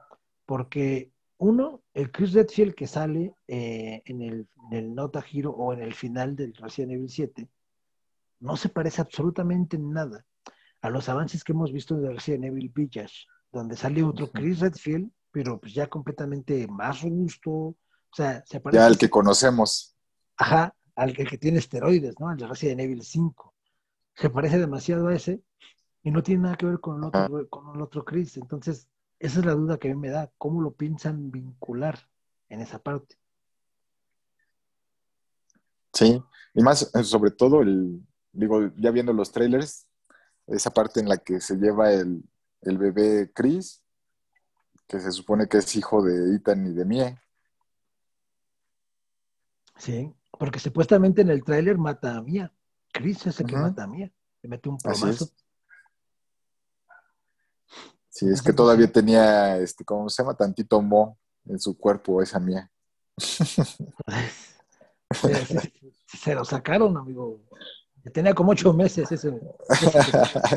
Porque 0.44 1.12
uno, 1.38 1.82
el 1.94 2.10
Chris 2.10 2.32
Redfield 2.32 2.74
que 2.74 2.86
sale 2.86 3.34
eh, 3.46 4.02
en, 4.04 4.22
el, 4.22 4.48
en 4.70 4.78
el 4.78 4.94
Nota 4.94 5.24
Hero 5.32 5.50
o 5.50 5.72
en 5.72 5.82
el 5.82 5.94
final 5.94 6.34
del 6.34 6.54
Resident 6.54 6.92
Evil 6.92 7.10
7 7.10 7.48
no 8.40 8.56
se 8.56 8.68
parece 8.68 9.00
absolutamente 9.00 9.78
nada 9.78 10.24
a 10.82 10.90
los 10.90 11.08
avances 11.08 11.42
que 11.42 11.52
hemos 11.52 11.72
visto 11.72 11.96
de 11.96 12.12
Resident 12.12 12.44
Evil 12.44 12.70
Village, 12.74 13.26
donde 13.50 13.76
sale 13.76 14.02
otro 14.02 14.30
Chris 14.30 14.60
Redfield, 14.60 15.10
pero 15.32 15.58
pues 15.58 15.74
ya 15.74 15.88
completamente 15.88 16.66
más 16.68 17.02
robusto, 17.02 17.50
o 17.50 17.76
sea, 18.12 18.44
se 18.46 18.60
parece... 18.60 18.78
Ya 18.78 18.86
al 18.86 18.98
que 18.98 19.10
conocemos. 19.10 19.96
Ajá, 20.36 20.74
al 20.96 21.14
que, 21.14 21.38
tiene 21.38 21.58
esteroides, 21.58 22.18
¿no? 22.18 22.28
Al 22.28 22.36
de 22.36 22.46
Resident 22.46 22.80
Evil 22.80 23.02
5. 23.02 23.54
Se 24.14 24.30
parece 24.30 24.58
demasiado 24.58 25.08
a 25.08 25.14
ese 25.14 25.42
y 26.02 26.10
no 26.10 26.22
tiene 26.22 26.42
nada 26.42 26.56
que 26.56 26.66
ver 26.66 26.80
con 26.80 26.96
el 26.98 27.04
otro, 27.04 27.48
con 27.48 27.76
el 27.76 27.82
otro 27.82 28.04
Chris. 28.04 28.36
Entonces, 28.36 28.88
esa 29.18 29.40
es 29.40 29.46
la 29.46 29.52
duda 29.52 29.78
que 29.78 29.90
a 29.90 29.94
mí 29.94 30.00
me 30.00 30.10
da, 30.10 30.30
¿cómo 30.38 30.60
lo 30.60 30.72
piensan 30.72 31.30
vincular 31.30 32.08
en 32.48 32.60
esa 32.60 32.78
parte? 32.78 33.16
Sí, 35.92 36.22
y 36.54 36.62
más 36.62 36.90
eh, 36.94 37.04
sobre 37.04 37.30
todo 37.30 37.62
el, 37.62 38.02
digo, 38.32 38.70
ya 38.76 38.90
viendo 38.90 39.12
los 39.12 39.32
trailers, 39.32 39.86
esa 40.46 40.70
parte 40.70 41.00
en 41.00 41.08
la 41.08 41.18
que 41.18 41.40
se 41.40 41.56
lleva 41.56 41.92
el, 41.92 42.22
bebé 42.60 43.32
Chris, 43.32 43.82
que 44.86 45.00
se 45.00 45.10
supone 45.10 45.48
que 45.48 45.58
es 45.58 45.76
hijo 45.76 46.02
de 46.02 46.36
Ethan 46.36 46.66
y 46.66 46.72
de 46.72 46.84
Mie. 46.84 47.18
Sí, 49.78 50.14
porque 50.38 50.58
supuestamente 50.58 51.22
en 51.22 51.30
el 51.30 51.44
tráiler 51.44 51.78
mata 51.78 52.16
a 52.16 52.22
Mia. 52.22 52.52
Chris 52.92 53.26
es 53.26 53.40
el 53.40 53.46
que 53.46 53.56
mata 53.56 53.84
a 53.84 53.86
Mia. 53.86 54.12
Le 54.42 54.48
mete 54.48 54.68
un 54.68 54.78
plomazo. 54.78 55.28
Sí, 58.08 58.28
es 58.30 58.40
que 58.40 58.52
todavía 58.52 58.90
tenía, 58.90 59.58
este, 59.58 59.84
¿cómo 59.84 60.08
se 60.08 60.22
llama? 60.22 60.34
Tantito 60.34 60.80
mo 60.80 61.18
en 61.44 61.60
su 61.60 61.76
cuerpo, 61.76 62.22
esa 62.22 62.40
mía. 62.40 62.70
se 66.06 66.34
lo 66.34 66.44
sacaron, 66.44 66.96
amigo. 66.96 67.40
Tenía 68.12 68.34
como 68.34 68.52
ocho 68.52 68.72
meses 68.72 69.12
ese. 69.12 69.38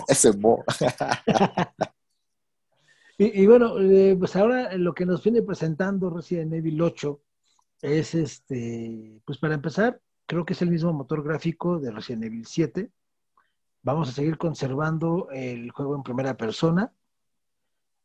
ese 0.07 0.33
mo. 0.37 0.63
y, 3.17 3.45
bueno, 3.45 3.77
eh, 3.79 4.15
pues 4.17 4.35
ahora 4.35 4.75
lo 4.77 4.93
que 4.93 5.05
nos 5.05 5.23
viene 5.23 5.41
presentando 5.41 6.09
Resident 6.09 6.53
Evil 6.53 6.81
8 6.81 7.21
es 7.81 8.15
este, 8.15 9.21
pues 9.25 9.37
para 9.37 9.55
empezar, 9.55 10.01
creo 10.25 10.45
que 10.45 10.53
es 10.53 10.61
el 10.61 10.71
mismo 10.71 10.93
motor 10.93 11.23
gráfico 11.23 11.79
de 11.79 11.91
Resident 11.91 12.25
Evil 12.25 12.45
7. 12.45 12.89
Vamos 13.81 14.09
a 14.09 14.11
seguir 14.11 14.37
conservando 14.37 15.29
el 15.31 15.71
juego 15.71 15.95
en 15.95 16.03
primera 16.03 16.35
persona. 16.35 16.91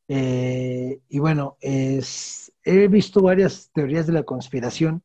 Eh, 0.07 1.01
y 1.09 1.19
bueno, 1.19 1.57
he 1.61 2.89
visto 2.89 3.23
varias 3.23 3.71
teorías 3.73 4.07
de 4.07 4.13
la 4.13 4.23
conspiración 4.23 5.03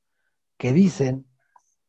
que 0.58 0.74
dicen 0.74 1.26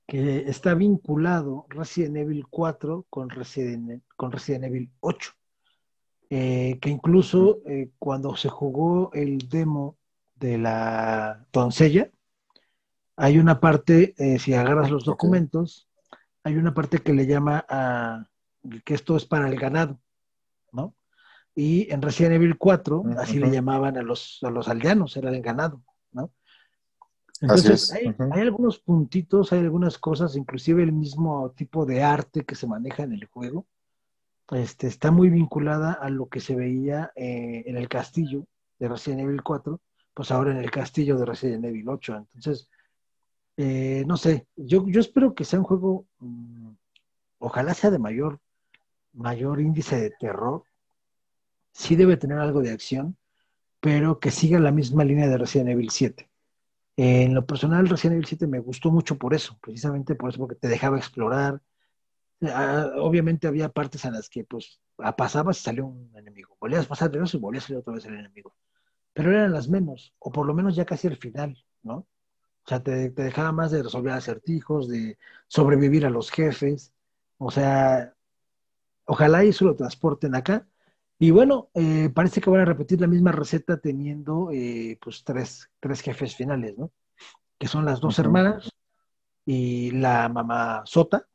que 0.07 0.49
está 0.49 0.75
vinculado 0.75 1.67
Resident 1.69 2.17
Evil 2.17 2.47
4 2.49 3.07
con 3.09 3.31
Resident, 3.31 4.03
con 4.17 4.33
Resident 4.33 4.65
Evil 4.65 4.91
8. 5.01 5.33
Eh, 6.31 6.79
que 6.81 6.91
incluso 6.91 7.61
eh, 7.67 7.91
cuando 7.99 8.37
se 8.37 8.49
jugó 8.49 9.13
el 9.13 9.49
demo 9.49 9.97
de 10.37 10.59
la 10.59 11.47
doncella, 11.53 12.11
hay 13.21 13.39
una 13.39 13.61
parte, 13.61 14.15
si 14.39 14.55
agarras 14.55 14.91
los 14.91 15.05
documentos, 15.05 15.89
hay 16.43 16.57
una 16.57 16.73
parte 16.73 16.99
que 16.99 17.13
le 17.13 17.27
llama 17.27 17.65
a 17.69 18.27
que 18.85 18.95
esto 18.95 19.17
es 19.17 19.27
para 19.27 19.49
el 19.49 19.59
ganado, 19.59 20.01
¿no? 20.73 20.95
Y 21.55 21.93
en 21.93 22.01
Resident 22.01 22.35
Evil 22.35 22.57
4, 22.57 23.05
así 23.19 23.39
le 23.39 23.51
llamaban 23.51 23.97
a 23.99 24.03
los, 24.03 24.39
a 24.43 24.51
los 24.51 24.69
aldeanos, 24.69 25.17
era 25.17 25.31
el 25.31 25.43
ganado, 25.43 25.83
¿no? 26.13 26.33
Entonces, 27.41 27.93
hay, 27.93 28.15
algunos 28.41 28.79
puntitos, 28.79 29.53
hay 29.53 29.61
algunas 29.61 29.99
cosas, 29.99 30.37
inclusive 30.37 30.83
el 30.83 30.93
mismo 30.93 31.51
tipo 31.53 31.87
de 31.87 32.03
arte 32.03 32.45
que 32.45 32.55
se 32.55 32.67
maneja 32.67 33.03
en 33.03 33.13
el 33.13 33.25
juego, 33.27 33.67
este, 34.51 34.87
está 34.87 35.11
muy 35.11 35.31
vinculada 35.31 35.93
a 35.93 36.11
lo 36.11 36.29
que 36.29 36.41
se 36.41 36.55
veía 36.55 37.13
eh, 37.15 37.65
en 37.67 37.77
el 37.77 37.89
castillo 37.89 38.47
de 38.79 38.89
Resident 38.89 39.21
Evil 39.21 39.43
4, 39.43 39.81
pues 40.13 40.31
ahora 40.31 40.51
en 40.51 40.59
el 40.59 40.71
castillo 40.71 41.17
de 41.17 41.25
Resident 41.25 41.65
Evil 41.65 41.89
8. 41.89 42.27
Entonces, 42.35 42.69
eh, 43.63 44.05
no 44.07 44.17
sé, 44.17 44.47
yo, 44.57 44.87
yo 44.89 45.01
espero 45.01 45.35
que 45.35 45.45
sea 45.45 45.59
un 45.59 45.67
juego, 45.67 46.07
mm, 46.21 46.71
ojalá 47.41 47.75
sea 47.75 47.91
de 47.91 47.99
mayor, 47.99 48.41
mayor 49.13 49.61
índice 49.61 50.01
de 50.01 50.11
terror, 50.19 50.65
sí 51.73 51.95
debe 51.95 52.17
tener 52.17 52.39
algo 52.39 52.63
de 52.63 52.71
acción, 52.71 53.19
pero 53.81 54.19
que 54.19 54.31
siga 54.31 54.59
la 54.61 54.73
misma 54.73 55.05
línea 55.05 55.29
de 55.29 55.37
Resident 55.37 55.71
Evil 55.71 55.91
7. 55.91 56.31
En 56.97 57.35
lo 57.35 57.47
personal, 57.47 57.89
Resident 57.89 58.15
Evil 58.15 58.27
7 58.27 58.47
me 58.47 58.61
gustó 58.61 58.91
mucho 58.91 59.19
por 59.19 59.35
eso, 59.35 59.59
precisamente 59.61 60.15
por 60.15 60.31
eso, 60.31 60.39
porque 60.39 60.57
te 60.57 60.69
dejaba 60.69 60.97
explorar. 60.97 61.61
Ah, 62.43 62.93
obviamente 62.97 63.47
había 63.47 63.69
partes 63.69 64.07
en 64.07 64.15
las 64.15 64.31
que 64.31 64.45
pues 64.45 64.81
pasabas 65.19 65.59
y 65.61 65.63
salió 65.63 65.87
un 65.87 66.11
enemigo. 66.17 66.57
Volvías 66.59 66.87
a 66.87 66.89
pasar 66.89 67.11
de 67.11 67.23
eso 67.23 67.37
y 67.37 67.41
volvías 67.41 67.65
a 67.65 67.67
salir 67.69 67.81
otra 67.81 67.93
vez 67.93 68.07
el 68.07 68.15
enemigo. 68.15 68.55
Pero 69.13 69.33
eran 69.33 69.53
las 69.53 69.69
menos, 69.69 70.15
o 70.19 70.33
por 70.33 70.47
lo 70.47 70.55
menos 70.55 70.77
ya 70.77 70.87
casi 70.87 71.09
al 71.09 71.17
final, 71.17 71.63
¿no? 71.83 72.07
O 72.71 72.73
sea, 72.73 72.83
te, 72.85 73.11
te 73.11 73.25
dejaba 73.25 73.51
más 73.51 73.73
de 73.73 73.83
resolver 73.83 74.13
acertijos, 74.13 74.89
de 74.89 75.19
sobrevivir 75.49 76.07
a 76.07 76.11
los 76.11 76.31
jefes. 76.31 76.93
O 77.37 77.51
sea, 77.51 78.15
ojalá 79.07 79.43
eso 79.43 79.65
lo 79.65 79.75
transporten 79.75 80.37
acá 80.37 80.69
y 81.23 81.33
bueno, 81.33 81.69
eh, 81.75 82.11
parece 82.15 82.41
que 82.41 82.49
van 82.49 82.61
a 82.61 82.65
repetir 82.65 82.99
la 82.99 83.07
misma 83.07 83.31
receta 83.31 83.77
teniendo 83.77 84.51
eh, 84.53 84.99
pues 85.03 85.23
tres, 85.23 85.69
tres, 85.81 86.01
jefes 86.01 86.37
finales, 86.37 86.79
¿no? 86.79 86.93
Que 87.59 87.69
son 87.69 87.85
las 87.85 88.01
dos 88.01 88.19
hermanas 88.19 88.71
y 89.45 89.91
la 89.91 90.31
mamá 90.31 90.83
Sota, 90.87 91.27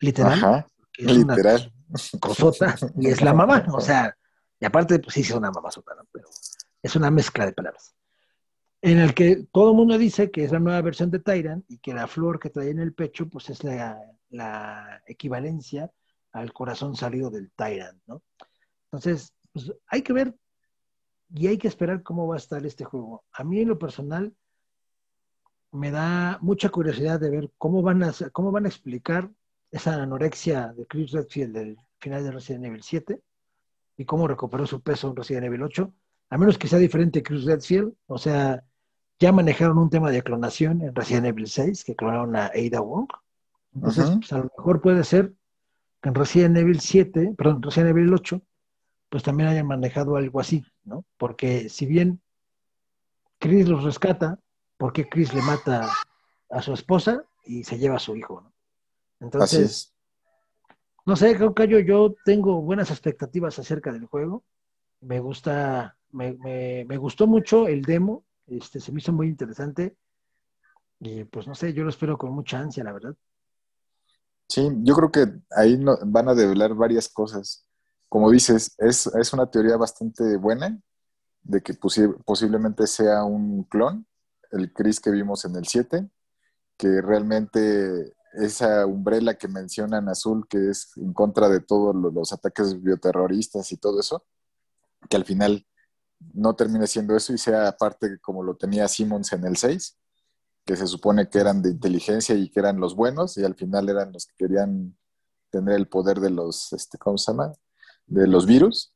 literal. 0.00 0.32
Ajá, 0.32 0.66
literal. 0.98 1.72
Cosota, 2.20 2.74
y 2.98 3.08
es 3.08 3.22
la 3.22 3.32
mamá, 3.32 3.64
o 3.72 3.80
sea, 3.80 4.14
y 4.58 4.66
aparte, 4.66 4.98
pues 4.98 5.14
sí, 5.14 5.20
es 5.20 5.30
una 5.30 5.50
mamá 5.50 5.70
Sota, 5.70 5.94
¿no? 5.94 6.02
Pero 6.12 6.28
es 6.82 6.96
una 6.96 7.10
mezcla 7.10 7.46
de 7.46 7.52
palabras. 7.52 7.94
En 8.82 8.98
el 8.98 9.14
que 9.14 9.44
todo 9.52 9.70
el 9.70 9.76
mundo 9.76 9.98
dice 9.98 10.30
que 10.30 10.44
es 10.44 10.52
la 10.52 10.58
nueva 10.58 10.80
versión 10.80 11.10
de 11.10 11.18
Tyrant 11.18 11.64
y 11.68 11.78
que 11.78 11.92
la 11.92 12.06
flor 12.06 12.38
que 12.38 12.50
trae 12.50 12.70
en 12.70 12.78
el 12.78 12.94
pecho, 12.94 13.28
pues 13.28 13.50
es 13.50 13.62
la, 13.62 14.00
la 14.30 15.02
equivalencia 15.06 15.90
al 16.32 16.52
corazón 16.52 16.96
salido 16.96 17.30
del 17.30 17.50
Tyrant, 17.52 18.00
¿no? 18.06 18.22
Entonces, 18.86 19.34
pues 19.52 19.72
hay 19.86 20.02
que 20.02 20.12
ver 20.12 20.34
y 21.34 21.46
hay 21.46 21.58
que 21.58 21.68
esperar 21.68 22.02
cómo 22.02 22.26
va 22.26 22.36
a 22.36 22.38
estar 22.38 22.64
este 22.64 22.84
juego. 22.84 23.24
A 23.32 23.44
mí 23.44 23.60
en 23.60 23.68
lo 23.68 23.78
personal 23.78 24.34
me 25.72 25.90
da 25.90 26.38
mucha 26.40 26.68
curiosidad 26.70 27.20
de 27.20 27.30
ver 27.30 27.50
cómo 27.58 27.82
van 27.82 28.02
a, 28.02 28.12
cómo 28.32 28.50
van 28.50 28.64
a 28.64 28.68
explicar 28.68 29.30
esa 29.70 30.02
anorexia 30.02 30.72
de 30.76 30.86
Chris 30.86 31.12
Redfield 31.12 31.54
del 31.54 31.76
final 31.98 32.24
de 32.24 32.32
Resident 32.32 32.64
Evil 32.64 32.82
7 32.82 33.20
y 33.96 34.04
cómo 34.04 34.26
recuperó 34.26 34.66
su 34.66 34.80
peso 34.80 35.08
en 35.08 35.16
Resident 35.16 35.46
Evil 35.46 35.62
8, 35.62 35.94
a 36.30 36.38
menos 36.38 36.58
que 36.58 36.66
sea 36.66 36.78
diferente 36.78 37.22
Chris 37.22 37.44
Redfield, 37.44 37.94
o 38.06 38.18
sea, 38.18 38.64
ya 39.20 39.32
manejaron 39.32 39.78
un 39.78 39.90
tema 39.90 40.10
de 40.10 40.22
clonación 40.22 40.80
en 40.80 40.94
Resident 40.94 41.26
Evil 41.26 41.46
6, 41.46 41.84
que 41.84 41.94
clonaron 41.94 42.34
a 42.36 42.46
Ada 42.46 42.80
Wong. 42.80 43.08
Entonces, 43.74 44.10
pues, 44.16 44.32
a 44.32 44.38
lo 44.38 44.50
mejor 44.56 44.80
puede 44.80 45.04
ser 45.04 45.34
que 46.00 46.08
en 46.08 46.14
Resident 46.14 46.56
Evil 46.56 46.80
7, 46.80 47.34
perdón, 47.36 47.62
Resident 47.62 47.90
Evil 47.90 48.12
8, 48.12 48.40
pues 49.10 49.22
también 49.22 49.50
hayan 49.50 49.66
manejado 49.66 50.16
algo 50.16 50.40
así, 50.40 50.64
¿no? 50.84 51.04
Porque 51.18 51.68
si 51.68 51.84
bien 51.84 52.20
Chris 53.38 53.68
los 53.68 53.84
rescata, 53.84 54.38
¿por 54.76 54.92
qué 54.92 55.08
Chris 55.08 55.34
le 55.34 55.42
mata 55.42 55.88
a 56.48 56.62
su 56.62 56.72
esposa 56.72 57.22
y 57.44 57.64
se 57.64 57.78
lleva 57.78 57.96
a 57.96 58.00
su 58.00 58.16
hijo, 58.16 58.40
¿no? 58.40 58.52
Entonces, 59.20 59.92
no 61.04 61.14
sé, 61.14 61.36
creo 61.36 61.54
que 61.54 61.68
yo, 61.68 61.78
yo 61.80 62.14
tengo 62.24 62.62
buenas 62.62 62.90
expectativas 62.90 63.58
acerca 63.58 63.92
del 63.92 64.06
juego. 64.06 64.44
Me 65.02 65.20
gusta, 65.20 65.98
me, 66.12 66.32
me, 66.32 66.96
gustó 66.96 67.26
mucho 67.26 67.68
el 67.68 67.82
demo, 67.82 68.24
este, 68.50 68.80
se 68.80 68.92
me 68.92 69.00
hizo 69.00 69.12
muy 69.12 69.28
interesante. 69.28 69.96
Y 70.98 71.24
pues 71.24 71.46
no 71.46 71.54
sé, 71.54 71.72
yo 71.72 71.84
lo 71.84 71.90
espero 71.90 72.18
con 72.18 72.32
mucha 72.32 72.58
ansia, 72.58 72.84
la 72.84 72.92
verdad. 72.92 73.14
Sí, 74.48 74.68
yo 74.82 74.94
creo 74.94 75.10
que 75.10 75.26
ahí 75.56 75.82
van 76.06 76.28
a 76.28 76.34
develar 76.34 76.74
varias 76.74 77.08
cosas 77.08 77.66
como 78.10 78.28
dices, 78.32 78.74
es, 78.78 79.32
una 79.32 79.48
teoría 79.48 79.76
bastante 79.76 80.36
buena 80.36 80.76
de 81.42 81.62
que 81.62 81.74
posiblemente 81.74 82.88
sea 82.88 83.22
un 83.22 83.62
clon, 83.62 84.04
el 84.50 84.72
Chris 84.72 84.98
que 84.98 85.12
vimos 85.12 85.44
en 85.44 85.54
el 85.54 85.64
7, 85.64 86.10
que 86.76 87.00
realmente 87.02 88.12
esa 88.32 88.84
umbrella 88.84 89.34
que 89.34 89.46
mencionan 89.46 90.08
azul, 90.08 90.44
que 90.48 90.70
es 90.70 90.90
en 90.96 91.12
contra 91.12 91.48
de 91.48 91.60
todos 91.60 91.94
los 91.94 92.32
ataques 92.32 92.82
bioterroristas 92.82 93.70
y 93.70 93.76
todo 93.76 94.00
eso, 94.00 94.24
que 95.08 95.16
al 95.16 95.24
final 95.24 95.64
no 96.34 96.54
termine 96.54 96.86
siendo 96.86 97.16
eso 97.16 97.32
y 97.32 97.38
sea 97.38 97.72
parte 97.76 98.18
como 98.20 98.42
lo 98.42 98.56
tenía 98.56 98.88
Simmons 98.88 99.32
en 99.32 99.44
el 99.44 99.56
6, 99.56 99.98
que 100.64 100.76
se 100.76 100.86
supone 100.86 101.28
que 101.28 101.38
eran 101.38 101.62
de 101.62 101.70
inteligencia 101.70 102.34
y 102.34 102.50
que 102.50 102.60
eran 102.60 102.78
los 102.78 102.94
buenos 102.94 103.36
y 103.36 103.44
al 103.44 103.54
final 103.54 103.88
eran 103.88 104.12
los 104.12 104.26
que 104.26 104.34
querían 104.36 104.96
tener 105.50 105.74
el 105.76 105.88
poder 105.88 106.20
de 106.20 106.30
los, 106.30 106.72
este, 106.72 106.98
¿cómo 106.98 107.18
se 107.18 107.32
llama? 107.32 107.52
de 108.10 108.26
los 108.26 108.44
virus. 108.44 108.92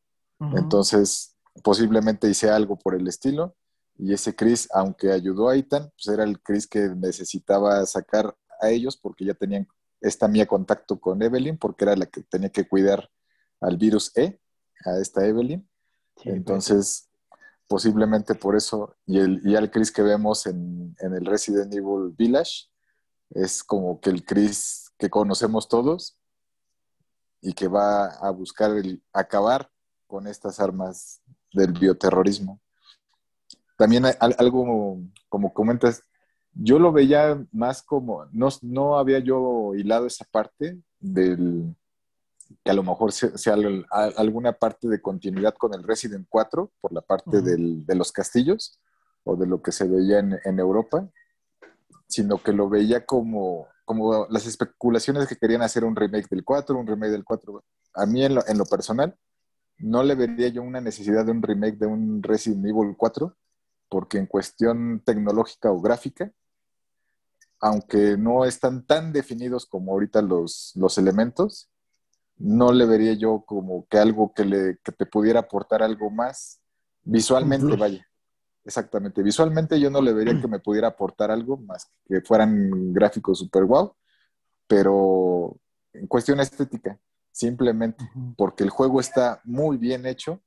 Entonces, 0.54 1.36
posiblemente 1.62 2.28
hice 2.28 2.50
algo 2.50 2.76
por 2.76 2.94
el 2.94 3.08
estilo. 3.08 3.56
Y 3.96 4.12
ese 4.12 4.34
Chris, 4.34 4.68
aunque 4.72 5.12
ayudó 5.12 5.48
a 5.48 5.56
Ethan, 5.56 5.90
pues 5.96 6.12
era 6.12 6.24
el 6.24 6.40
Chris 6.42 6.66
que 6.66 6.90
necesitaba 6.90 7.86
sacar 7.86 8.36
a 8.60 8.68
ellos 8.70 8.96
porque 8.96 9.24
ya 9.24 9.34
tenían 9.34 9.66
esta 10.00 10.28
mía 10.28 10.46
contacto 10.46 11.00
con 11.00 11.22
Evelyn, 11.22 11.56
porque 11.56 11.84
era 11.84 11.96
la 11.96 12.06
que 12.06 12.22
tenía 12.24 12.50
que 12.50 12.68
cuidar 12.68 13.08
al 13.60 13.78
virus 13.78 14.14
E, 14.16 14.38
a 14.84 14.98
esta 14.98 15.24
Evelyn. 15.26 15.66
Entonces, 16.24 17.08
posiblemente 17.66 18.34
por 18.34 18.56
eso, 18.56 18.96
y 19.06 19.18
el, 19.18 19.40
y 19.44 19.54
el 19.54 19.70
Chris 19.70 19.90
que 19.90 20.02
vemos 20.02 20.46
en, 20.46 20.94
en, 21.00 21.14
el 21.14 21.24
Resident 21.24 21.72
Evil 21.72 22.14
Village, 22.16 22.68
es 23.30 23.64
como 23.64 24.00
que 24.00 24.10
el 24.10 24.24
Chris 24.24 24.92
que 24.98 25.10
conocemos 25.10 25.68
todos, 25.68 26.18
y 27.44 27.52
que 27.52 27.68
va 27.68 28.06
a 28.06 28.30
buscar 28.30 28.70
el, 28.70 29.02
acabar 29.12 29.70
con 30.06 30.26
estas 30.26 30.60
armas 30.60 31.20
del 31.52 31.72
bioterrorismo. 31.72 32.60
También 33.76 34.04
algo, 34.18 34.98
como 35.28 35.52
comentas, 35.52 36.02
yo 36.54 36.78
lo 36.78 36.90
veía 36.90 37.44
más 37.52 37.82
como, 37.82 38.24
no, 38.32 38.48
no 38.62 38.96
había 38.96 39.18
yo 39.18 39.74
hilado 39.74 40.06
esa 40.06 40.24
parte 40.30 40.80
del, 41.00 41.74
que 42.62 42.70
a 42.70 42.74
lo 42.74 42.82
mejor 42.82 43.12
sea, 43.12 43.56
alguna 44.16 44.52
parte 44.52 44.88
de 44.88 45.00
continuidad 45.00 45.54
con 45.54 45.74
el 45.74 45.82
Resident 45.82 46.26
4 46.28 46.72
por 46.80 46.92
la 46.92 47.00
parte 47.00 47.42
de 47.42 47.94
los 47.94 48.12
castillos 48.12 48.80
o 49.24 49.36
de 49.36 49.46
lo 49.46 49.62
que 49.62 49.72
se 49.72 49.88
veía 49.88 50.18
en, 50.18 50.38
en 50.44 50.58
Europa, 50.58 51.08
sino 52.06 52.42
que 52.42 52.52
lo 52.52 52.68
veía 52.68 53.04
como 53.06 53.68
como 53.84 54.26
las 54.30 54.46
especulaciones 54.46 55.28
que 55.28 55.36
querían 55.36 55.62
hacer 55.62 55.84
un 55.84 55.96
remake 55.96 56.28
del 56.28 56.44
4, 56.44 56.78
un 56.78 56.86
remake 56.86 57.12
del 57.12 57.24
4. 57.24 57.64
A 57.94 58.06
mí 58.06 58.24
en 58.24 58.34
lo, 58.34 58.64
personal 58.64 59.16
no 59.78 60.02
le 60.02 60.14
vería 60.14 60.48
yo 60.48 60.62
una 60.62 60.80
necesidad 60.80 61.24
de 61.24 61.32
un 61.32 61.42
remake 61.42 61.76
de 61.76 61.86
un 61.86 62.22
Resident 62.22 62.64
Evil 62.64 62.94
4, 62.96 63.36
porque 63.88 64.18
en 64.18 64.26
cuestión 64.26 65.02
tecnológica 65.04 65.70
o 65.70 65.80
gráfica, 65.80 66.32
aunque 67.60 68.16
no 68.16 68.44
están 68.44 68.84
tan 68.86 69.12
definidos 69.12 69.66
como 69.66 69.92
ahorita 69.92 70.22
los, 70.22 70.72
los 70.74 70.98
elementos, 70.98 71.70
no 72.36 72.72
le 72.72 72.86
vería 72.86 73.14
yo 73.14 73.44
como 73.46 73.86
que 73.88 73.98
algo 73.98 74.32
que, 74.34 74.44
le, 74.44 74.78
que 74.82 74.92
te 74.92 75.06
pudiera 75.06 75.40
aportar 75.40 75.82
algo 75.82 76.10
más 76.10 76.60
visualmente, 77.02 77.76
vaya. 77.76 78.06
Exactamente, 78.64 79.22
visualmente 79.22 79.78
yo 79.78 79.90
no 79.90 80.00
le 80.00 80.14
vería 80.14 80.40
que 80.40 80.48
me 80.48 80.58
pudiera 80.58 80.88
aportar 80.88 81.30
algo 81.30 81.58
más 81.58 81.90
que 82.06 82.22
fueran 82.22 82.94
gráficos 82.94 83.38
super 83.38 83.64
wow, 83.64 83.94
pero 84.66 85.58
en 85.92 86.06
cuestión 86.06 86.40
estética, 86.40 86.98
simplemente 87.30 88.04
porque 88.38 88.64
el 88.64 88.70
juego 88.70 89.00
está 89.00 89.42
muy 89.44 89.76
bien 89.76 90.06
hecho, 90.06 90.42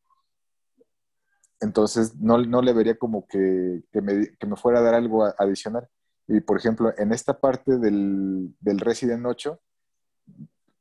entonces 1.60 2.16
no, 2.16 2.38
le 2.40 2.74
vería 2.74 2.98
como 2.98 3.28
que, 3.28 3.84
me, 3.94 4.56
fuera 4.56 4.80
a 4.80 4.84
dar 4.84 4.96
algo 4.96 5.26
adicional. 5.38 5.88
Y 6.28 6.42
por 6.42 6.58
ejemplo, 6.58 6.94
en 6.98 7.14
esta 7.14 7.40
parte 7.40 7.78
del, 7.78 8.56
del 8.60 8.80
Resident 8.80 9.26
8, 9.26 9.60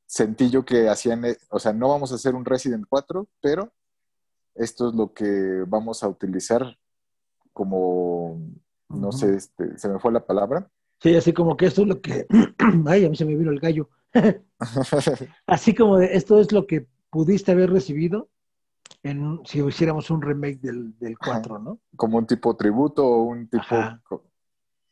sentí 0.07 0.51
yo 0.51 0.64
que 0.64 0.88
hacían, 0.88 1.25
eh, 1.25 1.37
o 1.51 1.59
sea, 1.59 1.73
no 1.73 1.88
vamos 1.88 2.12
a 2.12 2.14
hacer 2.14 2.35
un 2.35 2.45
Resident 2.45 2.87
4, 2.88 3.29
pero 3.40 3.73
esto 4.55 4.88
es 4.88 4.95
lo 4.95 5.12
que 5.12 5.64
vamos 5.66 6.03
a 6.03 6.09
utilizar 6.09 6.79
como, 7.53 8.40
no 8.88 9.12
sé, 9.12 9.37
este, 9.37 9.79
se 9.79 9.88
me 9.88 9.99
fue 9.99 10.12
la 10.12 10.25
palabra. 10.25 10.71
Sí, 11.01 11.14
así 11.14 11.33
como 11.33 11.57
que 11.57 11.66
esto 11.66 11.83
es 11.83 11.88
lo 11.88 12.01
que, 12.01 12.27
ay, 12.87 13.05
a 13.05 13.11
mí 13.11 13.16
se 13.16 13.25
me 13.25 13.37
vino 13.37 13.51
el 13.51 13.61
gallo. 13.61 13.90
así 15.47 15.75
como 15.75 15.99
de, 15.99 16.14
esto 16.14 16.40
es 16.40 16.53
lo 16.53 16.66
que 16.66 16.87
pudiste 17.11 17.53
haber 17.53 17.71
recibido 17.71 18.31
en, 19.03 19.40
si 19.45 19.62
hiciéramos 19.62 20.11
un 20.11 20.23
remake 20.23 20.61
del, 20.61 20.97
del 20.99 21.19
4, 21.19 21.59
¿no? 21.59 21.81
Como 21.97 22.19
un 22.19 22.27
tipo 22.27 22.57
tributo 22.57 23.07
o 23.07 23.25
un 23.25 23.49
tipo, 23.49 23.77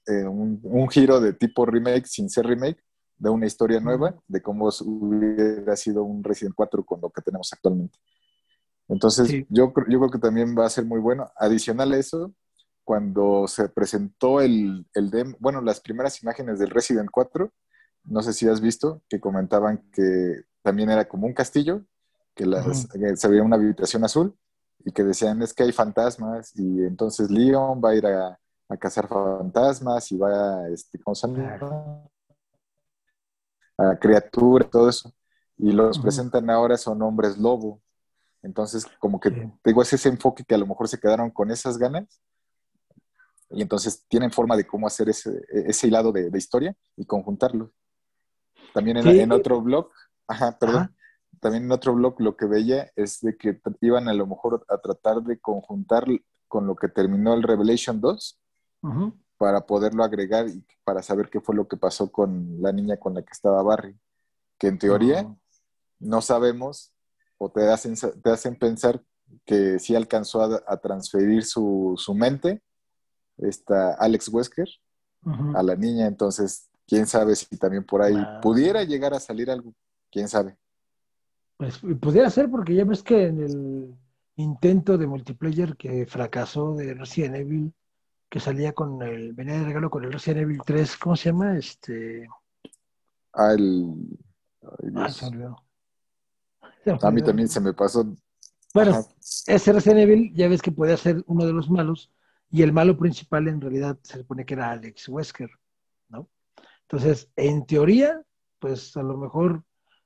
eh, 0.07 0.25
un, 0.25 0.61
un, 0.63 0.89
giro 0.89 1.21
de 1.21 1.33
tipo 1.33 1.65
remake 1.65 2.07
sin 2.07 2.29
ser 2.29 2.47
remake 2.47 2.83
de 3.17 3.31
una 3.31 3.47
historia 3.47 3.81
nueva 3.81 4.15
de 4.27 4.43
cómo 4.43 4.69
hubiera 4.85 5.77
sido 5.77 6.05
un 6.05 6.23
Resident 6.23 6.55
4 6.55 6.85
con 6.85 7.01
lo 7.01 7.11
que 7.11 7.23
tenemos 7.23 7.53
actualmente. 7.53 7.99
Entonces, 8.89 9.31
yo, 9.31 9.45
yo 9.49 9.73
creo 9.73 10.11
que 10.11 10.19
también 10.19 10.55
va 10.57 10.67
a 10.67 10.71
ser 10.71 10.85
muy 10.85 11.01
bueno. 11.01 11.31
Adicional 11.37 11.93
a 11.93 11.97
eso, 11.97 12.35
cuando 12.85 13.49
se 13.49 13.69
presentó 13.69 14.41
el, 14.41 14.87
el 14.95 15.11
demo, 15.11 15.37
bueno, 15.41 15.63
las 15.63 15.81
primeras 15.81 16.23
imágenes 16.23 16.59
del 16.59 16.71
Resident 16.71 17.09
4, 17.11 17.51
no 18.05 18.23
sé 18.23 18.33
si 18.35 18.47
has 18.47 18.61
visto, 18.61 19.03
que 19.09 19.21
comentaban 19.21 19.83
que 19.91 20.43
también 20.63 20.91
era 20.91 21.07
como 21.07 21.27
un 21.27 21.33
castillo, 21.33 21.83
que, 22.35 22.47
las, 22.47 22.89
se 23.15 23.29
veía 23.29 23.43
una 23.43 23.57
habitación 23.57 24.05
azul 24.05 24.37
y 24.85 24.93
que 24.93 25.05
decían 25.05 25.41
es 25.41 25.55
que 25.55 25.63
hay 25.63 25.73
fantasmas 25.73 26.53
y 26.57 26.83
entonces 26.83 27.31
Leon 27.31 27.81
va 27.83 27.91
a 27.91 27.95
ir 27.95 28.07
a, 28.07 28.39
a 28.69 28.77
cazar 28.77 29.09
fantasmas 29.09 30.11
y 30.13 30.19
va 30.19 30.65
a, 30.65 30.69
este, 30.69 30.99
¿cómo 30.99 31.15
se 31.15 31.29
llama? 31.29 32.05
A 33.79 33.97
criatura, 33.99 34.69
todo 34.69 34.89
eso. 34.89 35.13
Y 35.57 35.73
los 35.73 35.99
presentan 35.99 36.51
ahora 36.51 36.77
son 36.77 37.01
hombres 37.03 37.39
lobo. 37.39 37.81
Entonces, 38.43 38.87
como 38.99 39.21
que 39.21 39.51
digo, 39.65 39.83
es 39.83 39.93
ese 39.93 40.09
enfoque 40.09 40.45
que 40.45 40.55
a 40.55 40.59
lo 40.59 40.67
mejor 40.67 40.89
se 40.89 40.99
quedaron 40.99 41.31
con 41.31 41.51
esas 41.51 41.79
ganas. 41.79 42.21
Y 43.51 43.63
entonces 43.63 44.05
tienen 44.09 44.33
forma 44.33 44.57
de 44.57 44.67
cómo 44.67 44.87
hacer 44.87 45.09
ese, 45.09 45.43
ese 45.49 45.87
hilado 45.87 46.13
de, 46.13 46.31
historia 46.37 46.77
y 46.97 47.07
conjuntarlo. 47.07 47.73
También 48.73 48.97
en, 48.97 49.33
otro 49.33 49.61
blog, 49.61 49.91
ajá, 50.27 50.59
perdón, 50.59 50.95
también 51.41 51.65
en 51.65 51.73
otro 51.73 51.95
blog 51.95 52.21
lo 52.21 52.37
que 52.37 52.47
veía 52.47 52.91
es 52.97 53.21
de 53.21 53.37
que 53.37 53.61
iban 53.81 54.09
a 54.09 54.15
lo 54.15 54.27
mejor 54.27 54.65
a 54.69 54.79
tratar 54.79 55.23
de 55.23 55.39
conjuntar 55.39 56.05
con 56.49 56.67
lo 56.67 56.75
que 56.75 56.89
terminó 56.89 57.35
el 57.35 57.43
Revelation 57.43 58.01
2, 58.01 58.41
para 59.45 59.67
poderlo 59.67 60.03
agregar 60.03 60.49
y 60.49 60.65
para 60.85 61.03
saber 61.03 61.29
qué 61.29 61.39
fue 61.39 61.55
lo 61.55 61.69
que 61.69 61.77
pasó 61.77 62.11
con 62.11 62.63
la 62.63 62.73
niña 62.73 62.97
con 62.97 63.13
la 63.13 63.21
que 63.21 63.31
estaba 63.31 63.63
Barry. 63.63 63.95
Que 64.57 64.69
en 64.69 64.79
teoría 64.79 65.37
no 66.01 66.23
sabemos 66.23 66.95
o 67.37 67.51
te 67.51 67.69
hacen, 67.69 67.95
te 68.23 68.31
hacen 68.31 68.57
pensar 68.57 69.03
que 69.45 69.79
sí 69.79 69.95
alcanzó 69.95 70.41
a, 70.67 70.77
transferir 70.79 71.45
su, 71.45 71.95
mente, 72.15 72.63
esta 73.37 73.93
Alex 73.93 74.31
Wesker, 74.31 74.69
a 75.55 75.63
la 75.63 75.77
niña. 75.77 76.07
Entonces, 76.07 76.71
quién 76.87 77.07
sabe 77.07 77.37
si 77.37 77.59
también 77.59 77.85
por 77.85 78.01
ahí 78.01 78.17
pudiera 78.41 78.83
llegar 78.83 79.13
a 79.13 79.21
salir 79.21 79.51
algo, 79.51 79.75
quién 80.11 80.27
sabe. 80.27 80.57
Pues 81.59 81.81
pudiera 82.01 82.31
ser 82.31 82.51
porque 82.51 82.75
ya 82.75 82.87
ves 82.87 83.03
que 83.03 83.27
en 83.27 83.43
el 83.43 83.95
intento 84.37 84.97
de 84.97 85.07
multiplayer 85.07 85.77
que 85.77 86.07
fracasó 86.07 86.75
de 86.77 86.95
Resident 86.95 87.37
Evil, 87.37 87.75
que 88.35 88.41
salía 88.41 88.73
con 88.73 89.01
el, 89.01 89.33
venía 89.33 89.61
de 89.61 89.65
regalo 89.65 89.89
con 89.89 90.05
el 90.05 90.13
Resident 90.13 90.43
Evil 90.43 90.61
3, 90.67 90.97
¿cómo 90.97 91.15
se 91.15 91.31
llama? 91.31 91.57
Este... 91.57 92.27
Ah, 93.33 93.53
el... 93.53 93.95
ah, 94.97 95.09
se 95.09 95.27
olvidó. 95.27 95.63
A 97.01 97.11
mí 97.13 97.23
también 97.23 97.47
se 97.47 97.61
me 97.61 97.73
pasó. 97.73 98.13
Bueno, 98.75 99.07
ese 99.47 99.73
Resident 99.73 100.01
Evil 100.01 100.33
ya 100.35 100.49
ves 100.49 100.63
que 100.63 100.73
podía 100.73 100.97
ser 100.97 101.23
uno 101.29 101.47
de 101.47 101.53
los 101.53 101.71
malos 101.71 102.11
y 102.51 102.63
el 102.63 102.73
malo 102.73 102.99
principal 102.99 103.47
en 103.47 103.61
realidad 103.61 104.01
se 104.03 104.19
supone 104.19 104.45
que 104.45 104.55
era 104.55 104.73
Alex 104.73 105.09
Wesker, 105.09 105.51
¿no? 106.09 106.29
Entonces, 106.89 107.31
en 107.37 107.65
teoría, 107.67 108.21
pues 108.59 108.97
a 108.97 109.05
lo 109.05 109.17
mejor, 109.17 109.63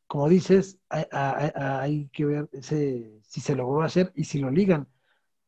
como 0.07 0.29
dices, 0.29 0.79
hay, 0.91 1.07
hay 1.55 2.11
que 2.13 2.27
ver 2.27 2.51
ese, 2.53 3.23
si 3.23 3.41
se 3.41 3.57
logró 3.57 3.81
hacer 3.81 4.13
y 4.15 4.25
si 4.25 4.39
lo 4.39 4.51
ligan 4.51 4.87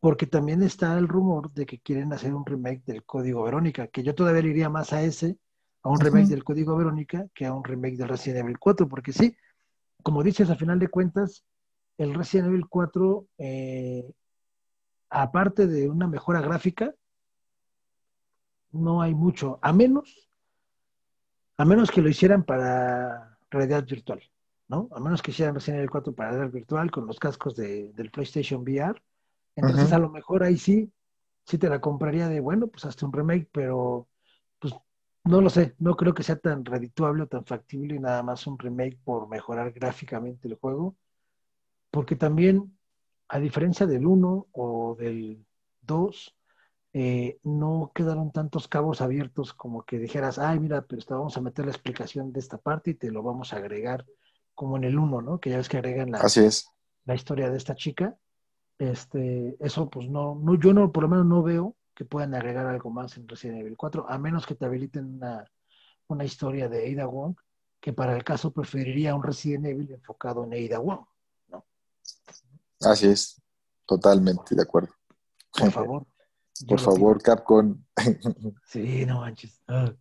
porque 0.00 0.26
también 0.26 0.62
está 0.62 0.96
el 0.98 1.06
rumor 1.06 1.52
de 1.52 1.66
que 1.66 1.78
quieren 1.78 2.12
hacer 2.12 2.34
un 2.34 2.46
remake 2.46 2.82
del 2.86 3.04
Código 3.04 3.42
Verónica, 3.44 3.86
que 3.86 4.02
yo 4.02 4.14
todavía 4.14 4.50
iría 4.50 4.70
más 4.70 4.94
a 4.94 5.02
ese, 5.02 5.38
a 5.82 5.90
un 5.90 6.00
remake 6.00 6.28
del 6.28 6.42
Código 6.42 6.74
Verónica, 6.76 7.26
que 7.34 7.44
a 7.44 7.52
un 7.52 7.62
remake 7.62 7.96
del 7.96 8.08
Resident 8.08 8.44
Evil 8.44 8.58
4, 8.58 8.88
porque 8.88 9.12
sí, 9.12 9.36
como 10.02 10.22
dices, 10.22 10.48
a 10.48 10.56
final 10.56 10.78
de 10.78 10.88
cuentas, 10.88 11.44
el 11.98 12.14
Resident 12.14 12.48
Evil 12.48 12.66
4, 12.66 13.26
eh, 13.38 14.10
aparte 15.10 15.66
de 15.66 15.90
una 15.90 16.08
mejora 16.08 16.40
gráfica, 16.40 16.94
no 18.72 19.02
hay 19.02 19.14
mucho, 19.14 19.58
a 19.60 19.72
menos, 19.74 20.30
a 21.58 21.64
menos 21.66 21.90
que 21.90 22.00
lo 22.00 22.08
hicieran 22.08 22.44
para 22.44 23.36
realidad 23.50 23.84
virtual, 23.84 24.22
¿no? 24.68 24.88
A 24.92 25.00
menos 25.00 25.20
que 25.20 25.32
hicieran 25.32 25.54
Resident 25.54 25.80
Evil 25.80 25.90
4 25.90 26.14
para 26.14 26.30
realidad 26.30 26.52
virtual 26.52 26.90
con 26.90 27.06
los 27.06 27.18
cascos 27.18 27.54
del 27.54 28.10
PlayStation 28.10 28.62
VR 28.62 28.98
entonces, 29.56 29.92
a 29.92 29.98
lo 29.98 30.10
mejor 30.10 30.42
ahí 30.42 30.56
sí, 30.56 30.92
sí 31.44 31.58
te 31.58 31.68
la 31.68 31.80
compraría 31.80 32.28
de, 32.28 32.40
bueno, 32.40 32.68
pues 32.68 32.84
hasta 32.84 33.06
un 33.06 33.12
remake, 33.12 33.48
pero 33.52 34.08
pues 34.58 34.74
no 35.24 35.40
lo 35.40 35.50
sé, 35.50 35.74
no 35.78 35.96
creo 35.96 36.14
que 36.14 36.22
sea 36.22 36.36
tan 36.36 36.64
redituable 36.64 37.24
o 37.24 37.26
tan 37.26 37.44
factible 37.44 37.96
y 37.96 37.98
nada 37.98 38.22
más 38.22 38.46
un 38.46 38.58
remake 38.58 38.98
por 39.04 39.28
mejorar 39.28 39.72
gráficamente 39.72 40.48
el 40.48 40.54
juego, 40.54 40.96
porque 41.90 42.16
también, 42.16 42.76
a 43.28 43.38
diferencia 43.38 43.86
del 43.86 44.06
1 44.06 44.46
o 44.52 44.96
del 44.98 45.44
2, 45.82 46.36
eh, 46.92 47.38
no 47.44 47.92
quedaron 47.94 48.32
tantos 48.32 48.66
cabos 48.66 49.00
abiertos 49.00 49.54
como 49.54 49.84
que 49.84 49.98
dijeras, 49.98 50.38
ay, 50.38 50.58
mira, 50.58 50.82
pero 50.82 51.02
vamos 51.10 51.36
a 51.36 51.40
meter 51.40 51.64
la 51.64 51.70
explicación 51.70 52.32
de 52.32 52.40
esta 52.40 52.58
parte 52.58 52.90
y 52.90 52.94
te 52.94 53.10
lo 53.10 53.22
vamos 53.22 53.52
a 53.52 53.56
agregar 53.56 54.04
como 54.54 54.76
en 54.76 54.84
el 54.84 54.98
1, 54.98 55.22
¿no? 55.22 55.38
Que 55.38 55.50
ya 55.50 55.58
ves 55.58 55.68
que 55.68 55.78
agregan 55.78 56.10
la, 56.10 56.18
Así 56.18 56.40
es. 56.40 56.68
la 57.04 57.14
historia 57.14 57.50
de 57.50 57.56
esta 57.56 57.74
chica 57.74 58.16
este, 58.80 59.56
eso 59.60 59.90
pues 59.90 60.08
no, 60.08 60.34
no, 60.34 60.58
yo 60.58 60.72
no, 60.72 60.90
por 60.90 61.02
lo 61.02 61.08
menos 61.10 61.26
no 61.26 61.42
veo 61.42 61.76
que 61.94 62.06
puedan 62.06 62.34
agregar 62.34 62.66
algo 62.66 62.88
más 62.88 63.14
en 63.18 63.28
Resident 63.28 63.60
Evil 63.60 63.76
4, 63.76 64.06
a 64.08 64.16
menos 64.16 64.46
que 64.46 64.54
te 64.54 64.64
habiliten 64.64 65.16
una, 65.16 65.44
una 66.08 66.24
historia 66.24 66.66
de 66.66 66.90
Ada 66.90 67.06
Wong, 67.06 67.36
que 67.78 67.92
para 67.92 68.16
el 68.16 68.24
caso 68.24 68.52
preferiría 68.52 69.14
un 69.14 69.22
Resident 69.22 69.66
Evil 69.66 69.92
enfocado 69.92 70.44
en 70.44 70.54
Ada 70.54 70.78
Wong, 70.78 71.04
¿no? 71.48 71.66
Así 72.80 73.06
es, 73.06 73.42
totalmente 73.84 74.54
de 74.54 74.62
acuerdo. 74.62 74.94
Por 75.52 75.70
favor. 75.70 76.06
Por 76.66 76.80
favor, 76.80 77.22
Capcom. 77.22 77.84
sí, 78.66 79.04
no 79.04 79.20
manches. 79.20 79.60
Ah. 79.68 79.92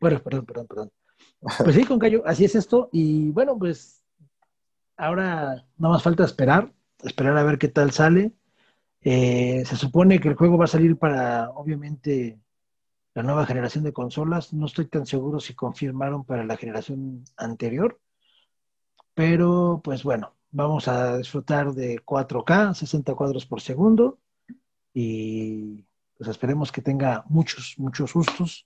Bueno, 0.00 0.20
perdón, 0.20 0.44
perdón, 0.44 0.66
perdón. 0.66 0.92
Pues 1.40 1.76
sí, 1.76 1.84
con 1.84 2.00
Cayo, 2.00 2.22
así 2.26 2.44
es 2.44 2.54
esto. 2.56 2.88
Y 2.90 3.30
bueno, 3.30 3.56
pues 3.56 4.02
ahora 4.96 5.66
nada 5.76 5.94
más 5.94 6.02
falta 6.02 6.24
esperar 6.24 6.72
esperar 7.04 7.36
a 7.36 7.44
ver 7.44 7.58
qué 7.58 7.68
tal 7.68 7.90
sale. 7.92 8.32
Eh, 9.02 9.64
se 9.66 9.76
supone 9.76 10.20
que 10.20 10.28
el 10.28 10.34
juego 10.34 10.58
va 10.58 10.64
a 10.64 10.68
salir 10.68 10.96
para, 10.96 11.50
obviamente, 11.50 12.40
la 13.14 13.22
nueva 13.22 13.46
generación 13.46 13.84
de 13.84 13.92
consolas. 13.92 14.52
No 14.52 14.66
estoy 14.66 14.86
tan 14.86 15.06
seguro 15.06 15.40
si 15.40 15.54
confirmaron 15.54 16.24
para 16.24 16.44
la 16.44 16.56
generación 16.56 17.24
anterior. 17.36 18.00
Pero, 19.14 19.80
pues 19.84 20.02
bueno, 20.02 20.34
vamos 20.50 20.88
a 20.88 21.18
disfrutar 21.18 21.72
de 21.72 22.00
4K, 22.04 22.74
60 22.74 23.14
cuadros 23.14 23.46
por 23.46 23.60
segundo. 23.60 24.18
Y 24.92 25.84
pues 26.16 26.30
esperemos 26.30 26.72
que 26.72 26.82
tenga 26.82 27.24
muchos, 27.28 27.74
muchos 27.78 28.10
sustos, 28.10 28.64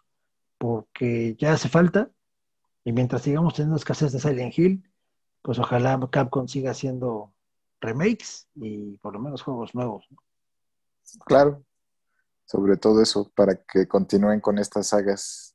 porque 0.59 1.35
ya 1.38 1.53
hace 1.55 1.68
falta. 1.68 2.11
Y 2.85 2.92
mientras 2.92 3.22
sigamos 3.22 3.55
teniendo 3.55 3.77
escasez 3.77 4.12
de 4.12 4.20
Silent 4.20 4.57
Hill, 4.59 4.85
pues 5.42 5.59
ojalá 5.59 5.98
Capcom 6.11 6.46
siga 6.46 6.70
haciendo 6.70 7.33
remakes 7.81 8.49
y 8.55 8.97
por 8.99 9.12
lo 9.14 9.21
menos 9.21 9.43
juegos 9.43 9.75
nuevos. 9.75 10.07
Claro, 11.27 11.64
sobre 12.45 12.77
todo 12.77 13.03
eso, 13.03 13.31
para 13.35 13.57
que 13.62 13.87
continúen 13.87 14.41
con 14.41 14.59
estas 14.59 14.88
sagas 14.88 15.55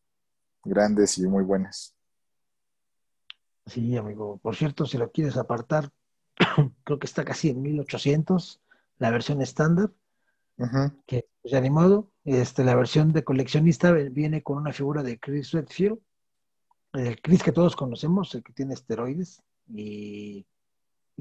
grandes 0.64 1.18
y 1.18 1.28
muy 1.28 1.44
buenas. 1.44 1.96
Sí, 3.66 3.96
amigo. 3.96 4.38
Por 4.38 4.56
cierto, 4.56 4.86
si 4.86 4.98
lo 4.98 5.12
quieres 5.12 5.38
apartar, 5.38 5.92
creo 6.84 7.00
que 7.00 7.08
está 7.08 7.24
casi 7.24 7.50
en 7.50 7.62
1800, 7.62 8.62
la 8.98 9.12
versión 9.12 9.42
estándar, 9.42 9.92
que 11.08 11.28
pues, 11.42 11.52
ya 11.52 11.62
ni 11.62 11.70
modo. 11.70 12.12
Este, 12.26 12.64
la 12.64 12.76
versión 12.76 13.12
de 13.12 13.24
coleccionista 13.24 13.92
viene 13.92 14.44
con 14.44 14.58
una 14.58 14.72
figura 14.72 15.04
de 15.04 15.20
Chris 15.20 15.52
Redfield, 15.52 16.00
el 16.94 17.22
Chris 17.22 17.44
que 17.44 17.52
todos 17.52 17.76
conocemos, 17.76 18.34
el 18.36 18.44
que 18.44 18.54
tiene 18.54 18.74
esteroides, 18.74 19.42
y, 19.68 20.46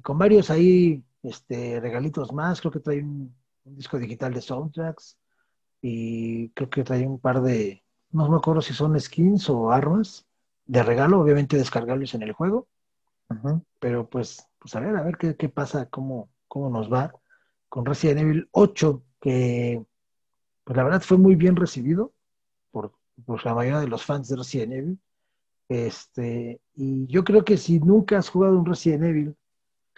con 0.00 0.18
varios 0.18 0.50
ahí 0.50 1.04
este, 1.22 1.80
regalitos 1.80 2.32
más. 2.32 2.60
Creo 2.60 2.72
que 2.72 2.80
trae 2.80 3.02
un, 3.02 3.34
disco 3.64 3.98
digital 3.98 4.34
de 4.34 4.40
soundtracks 4.40 5.16
y 5.80 6.48
creo 6.50 6.68
que 6.68 6.82
trae 6.82 7.06
un 7.06 7.20
par 7.20 7.42
de, 7.42 7.84
no 8.10 8.28
me 8.28 8.36
acuerdo 8.36 8.60
si 8.60 8.74
son 8.74 8.98
skins 8.98 9.48
o 9.50 9.70
armas 9.70 10.26
de 10.66 10.82
regalo, 10.82 11.20
obviamente 11.20 11.56
descargables 11.56 12.14
en 12.14 12.22
el 12.22 12.32
juego. 12.32 12.68
Pero 13.78 14.08
pues, 14.08 14.46
pues 14.58 14.74
a 14.74 14.80
ver, 14.80 14.96
a 14.96 15.02
ver 15.02 15.16
qué, 15.16 15.36
qué 15.36 15.48
pasa, 15.48 15.86
cómo, 15.86 16.28
cómo 16.48 16.70
nos 16.70 16.92
va 16.92 17.12
con 17.68 17.86
Resident 17.86 18.20
Evil 18.20 18.48
8, 18.50 19.02
que 19.20 19.82
pues 20.64 20.76
la 20.76 20.84
verdad 20.84 21.00
fue 21.00 21.16
muy 21.16 21.36
bien 21.36 21.56
recibido 21.56 22.12
por, 22.70 22.92
por 23.24 23.44
la 23.46 23.54
mayoría 23.54 23.80
de 23.80 23.88
los 23.88 24.04
fans 24.04 24.28
de 24.28 24.36
Resident 24.36 24.72
Evil. 24.72 25.00
Este, 25.68 26.60
y 26.74 27.06
yo 27.06 27.24
creo 27.24 27.44
que 27.44 27.56
si 27.56 27.78
nunca 27.80 28.18
has 28.18 28.28
jugado 28.28 28.58
un 28.58 28.66
Resident 28.66 29.04
Evil, 29.04 29.36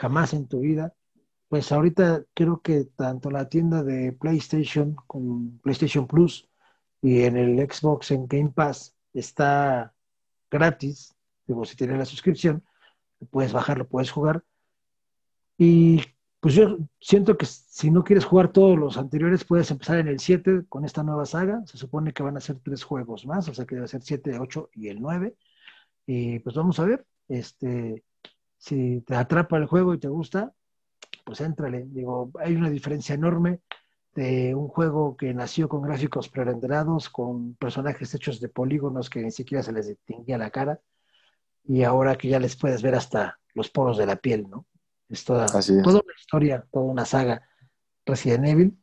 jamás 0.05 0.35
en 0.35 0.47
tu 0.47 0.61
vida, 0.61 0.93
pues 1.49 1.73
ahorita 1.73 2.25
creo 2.35 2.61
que 2.61 2.85
tanto 2.85 3.31
la 3.31 3.49
tienda 3.49 3.83
de 3.83 4.13
PlayStation 4.13 4.95
con 5.07 5.59
PlayStation 5.61 6.07
Plus 6.07 6.47
y 7.01 7.23
en 7.23 7.39
el 7.39 7.57
Xbox 7.59 8.11
en 8.11 8.27
Game 8.27 8.51
Pass 8.51 8.95
está 9.15 9.95
gratis, 10.51 11.15
digo, 11.47 11.65
si 11.65 11.75
tienes 11.75 11.97
la 11.97 12.05
suscripción, 12.05 12.63
puedes 13.31 13.55
bajarlo, 13.55 13.89
puedes 13.89 14.11
jugar. 14.11 14.45
Y 15.57 16.03
pues 16.41 16.55
yo 16.55 16.77
siento 17.01 17.39
que 17.39 17.47
si 17.47 17.91
no 17.91 18.05
quieres 18.05 18.27
jugar 18.27 18.53
todos 18.53 18.79
los 18.79 18.99
anteriores, 18.99 19.47
puedes 19.47 19.71
empezar 19.71 19.99
en 20.01 20.09
el 20.09 20.21
7 20.21 20.67
con 20.69 20.85
esta 20.85 21.03
nueva 21.03 21.25
saga. 21.25 21.63
Se 21.65 21.79
supone 21.79 22.13
que 22.13 22.23
van 22.23 22.37
a 22.37 22.41
ser 22.41 22.59
tres 22.59 22.85
juegos 22.85 23.25
más, 23.25 23.49
o 23.49 23.55
sea 23.55 23.65
que 23.65 23.77
debe 23.77 23.89
ser 23.89 24.03
7, 24.03 24.39
8 24.39 24.69
y 24.75 24.89
el 24.89 25.01
9. 25.01 25.35
Y 26.07 26.41
pues 26.41 26.55
vamos 26.57 26.79
a 26.79 26.85
ver, 26.85 27.07
este, 27.29 28.05
si 28.65 29.03
te 29.03 29.15
atrapa 29.15 29.59
el 29.59 29.67
juego 29.67 29.93
y 29.93 29.99
te 29.99 30.09
gusta, 30.09 30.55
pues 31.27 31.43
éntrale. 31.43 31.85
Digo, 31.87 32.31
hay 32.41 32.55
una 32.55 32.71
diferencia 32.71 33.15
enorme 33.15 33.61
de 34.15 34.55
un 34.55 34.69
juego 34.69 35.19
que 35.19 35.35
nació 35.35 35.69
con 35.69 35.83
gráficos 35.83 36.31
prerenderados, 36.31 37.11
con 37.11 37.57
personajes 37.57 38.15
hechos 38.15 38.41
de 38.41 38.49
polígonos 38.49 39.11
que 39.11 39.23
ni 39.23 39.31
siquiera 39.31 39.63
se 39.63 39.73
les 39.73 39.89
distinguía 39.89 40.39
la 40.39 40.49
cara, 40.49 40.81
y 41.65 41.83
ahora 41.83 42.17
que 42.17 42.29
ya 42.29 42.39
les 42.39 42.57
puedes 42.57 42.81
ver 42.81 42.95
hasta 42.95 43.39
los 43.53 43.69
poros 43.69 43.99
de 43.99 44.07
la 44.07 44.17
piel, 44.17 44.49
¿no? 44.49 44.65
Es 45.11 45.25
toda, 45.25 45.45
toda 45.45 46.01
una 46.01 46.15
historia, 46.19 46.67
toda 46.73 46.87
una 46.87 47.05
saga 47.05 47.43
Resident 48.07 48.47
Evil. 48.47 48.79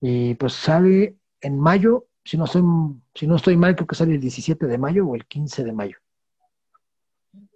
Y 0.00 0.34
pues 0.36 0.54
sale 0.54 1.18
en 1.42 1.58
mayo, 1.58 2.06
si 2.24 2.38
no, 2.38 2.46
soy, 2.46 2.62
si 3.14 3.26
no 3.26 3.36
estoy 3.36 3.58
mal, 3.58 3.74
creo 3.74 3.86
que 3.86 3.96
sale 3.96 4.14
el 4.14 4.20
17 4.20 4.66
de 4.66 4.78
mayo 4.78 5.06
o 5.06 5.14
el 5.14 5.26
15 5.26 5.62
de 5.62 5.72
mayo. 5.72 5.98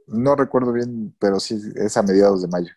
No 0.06 0.36
recuerdo 0.36 0.72
bien, 0.72 1.14
pero 1.18 1.40
sí 1.40 1.58
es 1.76 1.96
a 1.96 2.02
mediados 2.02 2.42
de 2.42 2.48
mayo. 2.48 2.72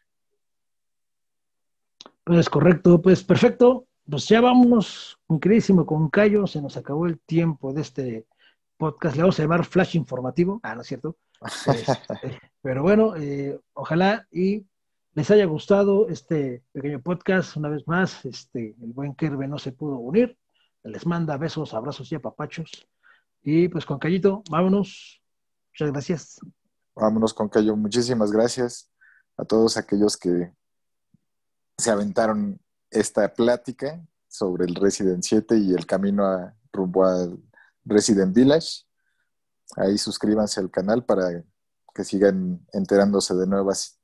Pues 2.23 2.49
correcto, 2.49 3.01
pues 3.01 3.23
perfecto. 3.23 3.87
Pues 4.09 4.27
ya 4.27 4.39
vámonos, 4.39 5.19
increísimo 5.27 5.85
con 5.85 6.09
Cayo, 6.09 6.47
se 6.47 6.61
nos 6.61 6.77
acabó 6.77 7.07
el 7.07 7.19
tiempo 7.19 7.73
de 7.73 7.81
este 7.81 8.27
podcast, 8.77 9.17
le 9.17 9.23
vamos 9.23 9.37
a 9.37 9.43
llamar 9.43 9.65
Flash 9.65 9.97
Informativo, 9.97 10.61
ah, 10.63 10.75
no 10.75 10.81
es 10.81 10.87
cierto. 10.87 11.17
Este, 11.67 12.39
pero 12.61 12.81
bueno, 12.81 13.15
eh, 13.15 13.59
ojalá 13.73 14.25
y 14.31 14.65
les 15.13 15.31
haya 15.31 15.45
gustado 15.45 16.07
este 16.09 16.63
pequeño 16.71 17.01
podcast. 17.01 17.57
Una 17.57 17.69
vez 17.69 17.87
más, 17.87 18.23
este, 18.25 18.75
el 18.81 18.93
buen 18.93 19.15
Kerbe 19.15 19.47
no 19.47 19.57
se 19.57 19.71
pudo 19.71 19.97
unir. 19.97 20.37
Les 20.83 21.05
manda 21.05 21.37
besos, 21.37 21.73
abrazos 21.73 22.11
y 22.11 22.15
apapachos. 22.15 22.87
Y 23.43 23.67
pues 23.67 23.85
con 23.85 23.99
Cayito, 23.99 24.43
vámonos. 24.49 25.21
Muchas 25.71 25.91
gracias. 25.91 26.39
Vámonos 26.99 27.31
con 27.31 27.47
Cayo. 27.47 27.75
Muchísimas 27.75 28.31
gracias 28.31 28.89
a 29.37 29.45
todos 29.45 29.77
aquellos 29.77 30.17
que 30.17 30.51
se 31.77 31.91
aventaron 31.91 32.59
esta 32.89 33.31
plática 33.35 34.03
sobre 34.27 34.65
el 34.65 34.73
Resident 34.73 35.23
7 35.23 35.59
y 35.59 35.75
el 35.75 35.85
camino 35.85 36.25
a, 36.25 36.55
rumbo 36.73 37.05
al 37.05 37.39
Resident 37.85 38.33
Village. 38.33 38.81
Ahí 39.75 39.99
suscríbanse 39.99 40.59
al 40.59 40.71
canal 40.71 41.05
para 41.05 41.43
que 41.93 42.03
sigan 42.03 42.65
enterándose 42.73 43.35
de 43.35 43.45
nuevas, 43.45 43.99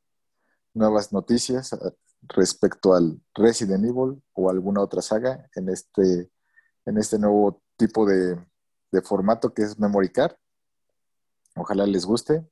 noticias 1.11 1.75
respecto 2.21 2.93
al 2.93 3.19
Resident 3.33 3.85
Evil 3.85 4.21
o 4.33 4.51
alguna 4.51 4.81
otra 4.81 5.01
saga 5.01 5.49
en 5.55 5.69
este, 5.69 6.29
en 6.85 6.97
este 6.99 7.17
nuevo 7.17 7.59
tipo 7.75 8.05
de, 8.05 8.37
de 8.91 9.01
formato 9.01 9.51
que 9.51 9.63
es 9.63 9.79
Memory 9.79 10.09
Card. 10.09 10.35
Ojalá 11.55 11.87
les 11.87 12.05
guste. 12.05 12.47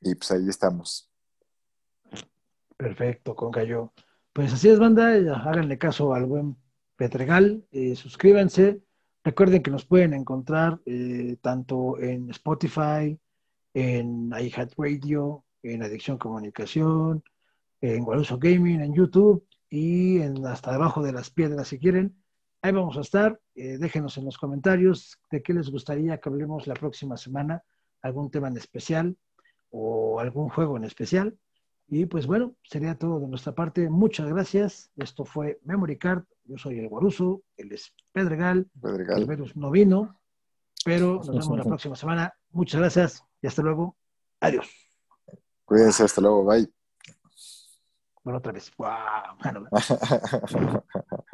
Y 0.00 0.14
pues 0.14 0.30
ahí 0.30 0.48
estamos. 0.48 1.10
Perfecto, 2.76 3.34
con 3.34 3.52
yo. 3.64 3.92
Pues 4.32 4.52
así 4.52 4.68
es, 4.68 4.78
banda, 4.78 5.08
háganle 5.44 5.78
caso 5.78 6.14
al 6.14 6.26
buen 6.26 6.56
Petregal, 6.96 7.64
eh, 7.70 7.94
suscríbanse, 7.96 8.82
recuerden 9.24 9.62
que 9.62 9.70
nos 9.70 9.84
pueden 9.84 10.14
encontrar 10.14 10.80
eh, 10.84 11.36
tanto 11.40 11.98
en 12.00 12.30
Spotify, 12.30 13.18
en 13.74 14.30
iHeartRadio, 14.30 15.44
en 15.62 15.82
Adicción 15.82 16.18
Comunicación, 16.18 17.22
en 17.80 18.04
Guaruso 18.04 18.38
Gaming, 18.38 18.80
en 18.80 18.94
YouTube 18.94 19.46
y 19.70 20.18
en 20.20 20.44
hasta 20.46 20.72
debajo 20.72 21.02
de 21.02 21.12
las 21.12 21.30
piedras 21.30 21.68
si 21.68 21.78
quieren. 21.78 22.20
Ahí 22.62 22.72
vamos 22.72 22.96
a 22.96 23.02
estar. 23.02 23.40
Eh, 23.54 23.78
déjenos 23.78 24.18
en 24.18 24.24
los 24.24 24.38
comentarios 24.38 25.18
de 25.30 25.42
qué 25.42 25.52
les 25.52 25.70
gustaría 25.70 26.18
que 26.18 26.28
hablemos 26.28 26.66
la 26.66 26.74
próxima 26.74 27.16
semana, 27.16 27.62
algún 28.02 28.30
tema 28.30 28.48
en 28.48 28.56
especial 28.56 29.16
o 29.70 30.20
algún 30.20 30.48
juego 30.48 30.76
en 30.76 30.84
especial. 30.84 31.38
Y 31.88 32.06
pues 32.06 32.26
bueno, 32.26 32.54
sería 32.62 32.98
todo 32.98 33.18
de 33.20 33.28
nuestra 33.28 33.52
parte. 33.52 33.88
Muchas 33.88 34.28
gracias. 34.28 34.90
Esto 34.96 35.24
fue 35.24 35.58
Memory 35.64 35.96
Card. 35.96 36.24
Yo 36.44 36.58
soy 36.58 36.78
el 36.78 36.88
Guaruso, 36.88 37.42
él 37.56 37.72
es 37.72 37.94
Pedregal. 38.12 38.68
Pedregal. 38.80 39.20
El 39.20 39.26
Verus 39.26 39.56
no 39.56 39.70
vino, 39.70 40.20
pero 40.84 41.16
nos 41.16 41.28
vemos 41.28 41.58
la 41.58 41.64
próxima 41.64 41.96
semana. 41.96 42.34
Muchas 42.50 42.80
gracias 42.80 43.24
y 43.40 43.46
hasta 43.46 43.62
luego. 43.62 43.96
Adiós. 44.40 44.68
Cuídense, 45.64 46.04
hasta 46.04 46.20
luego. 46.20 46.44
Bye. 46.44 46.70
Bueno, 48.22 48.38
otra 48.38 48.52
vez. 48.52 48.70
Wow. 48.76 48.88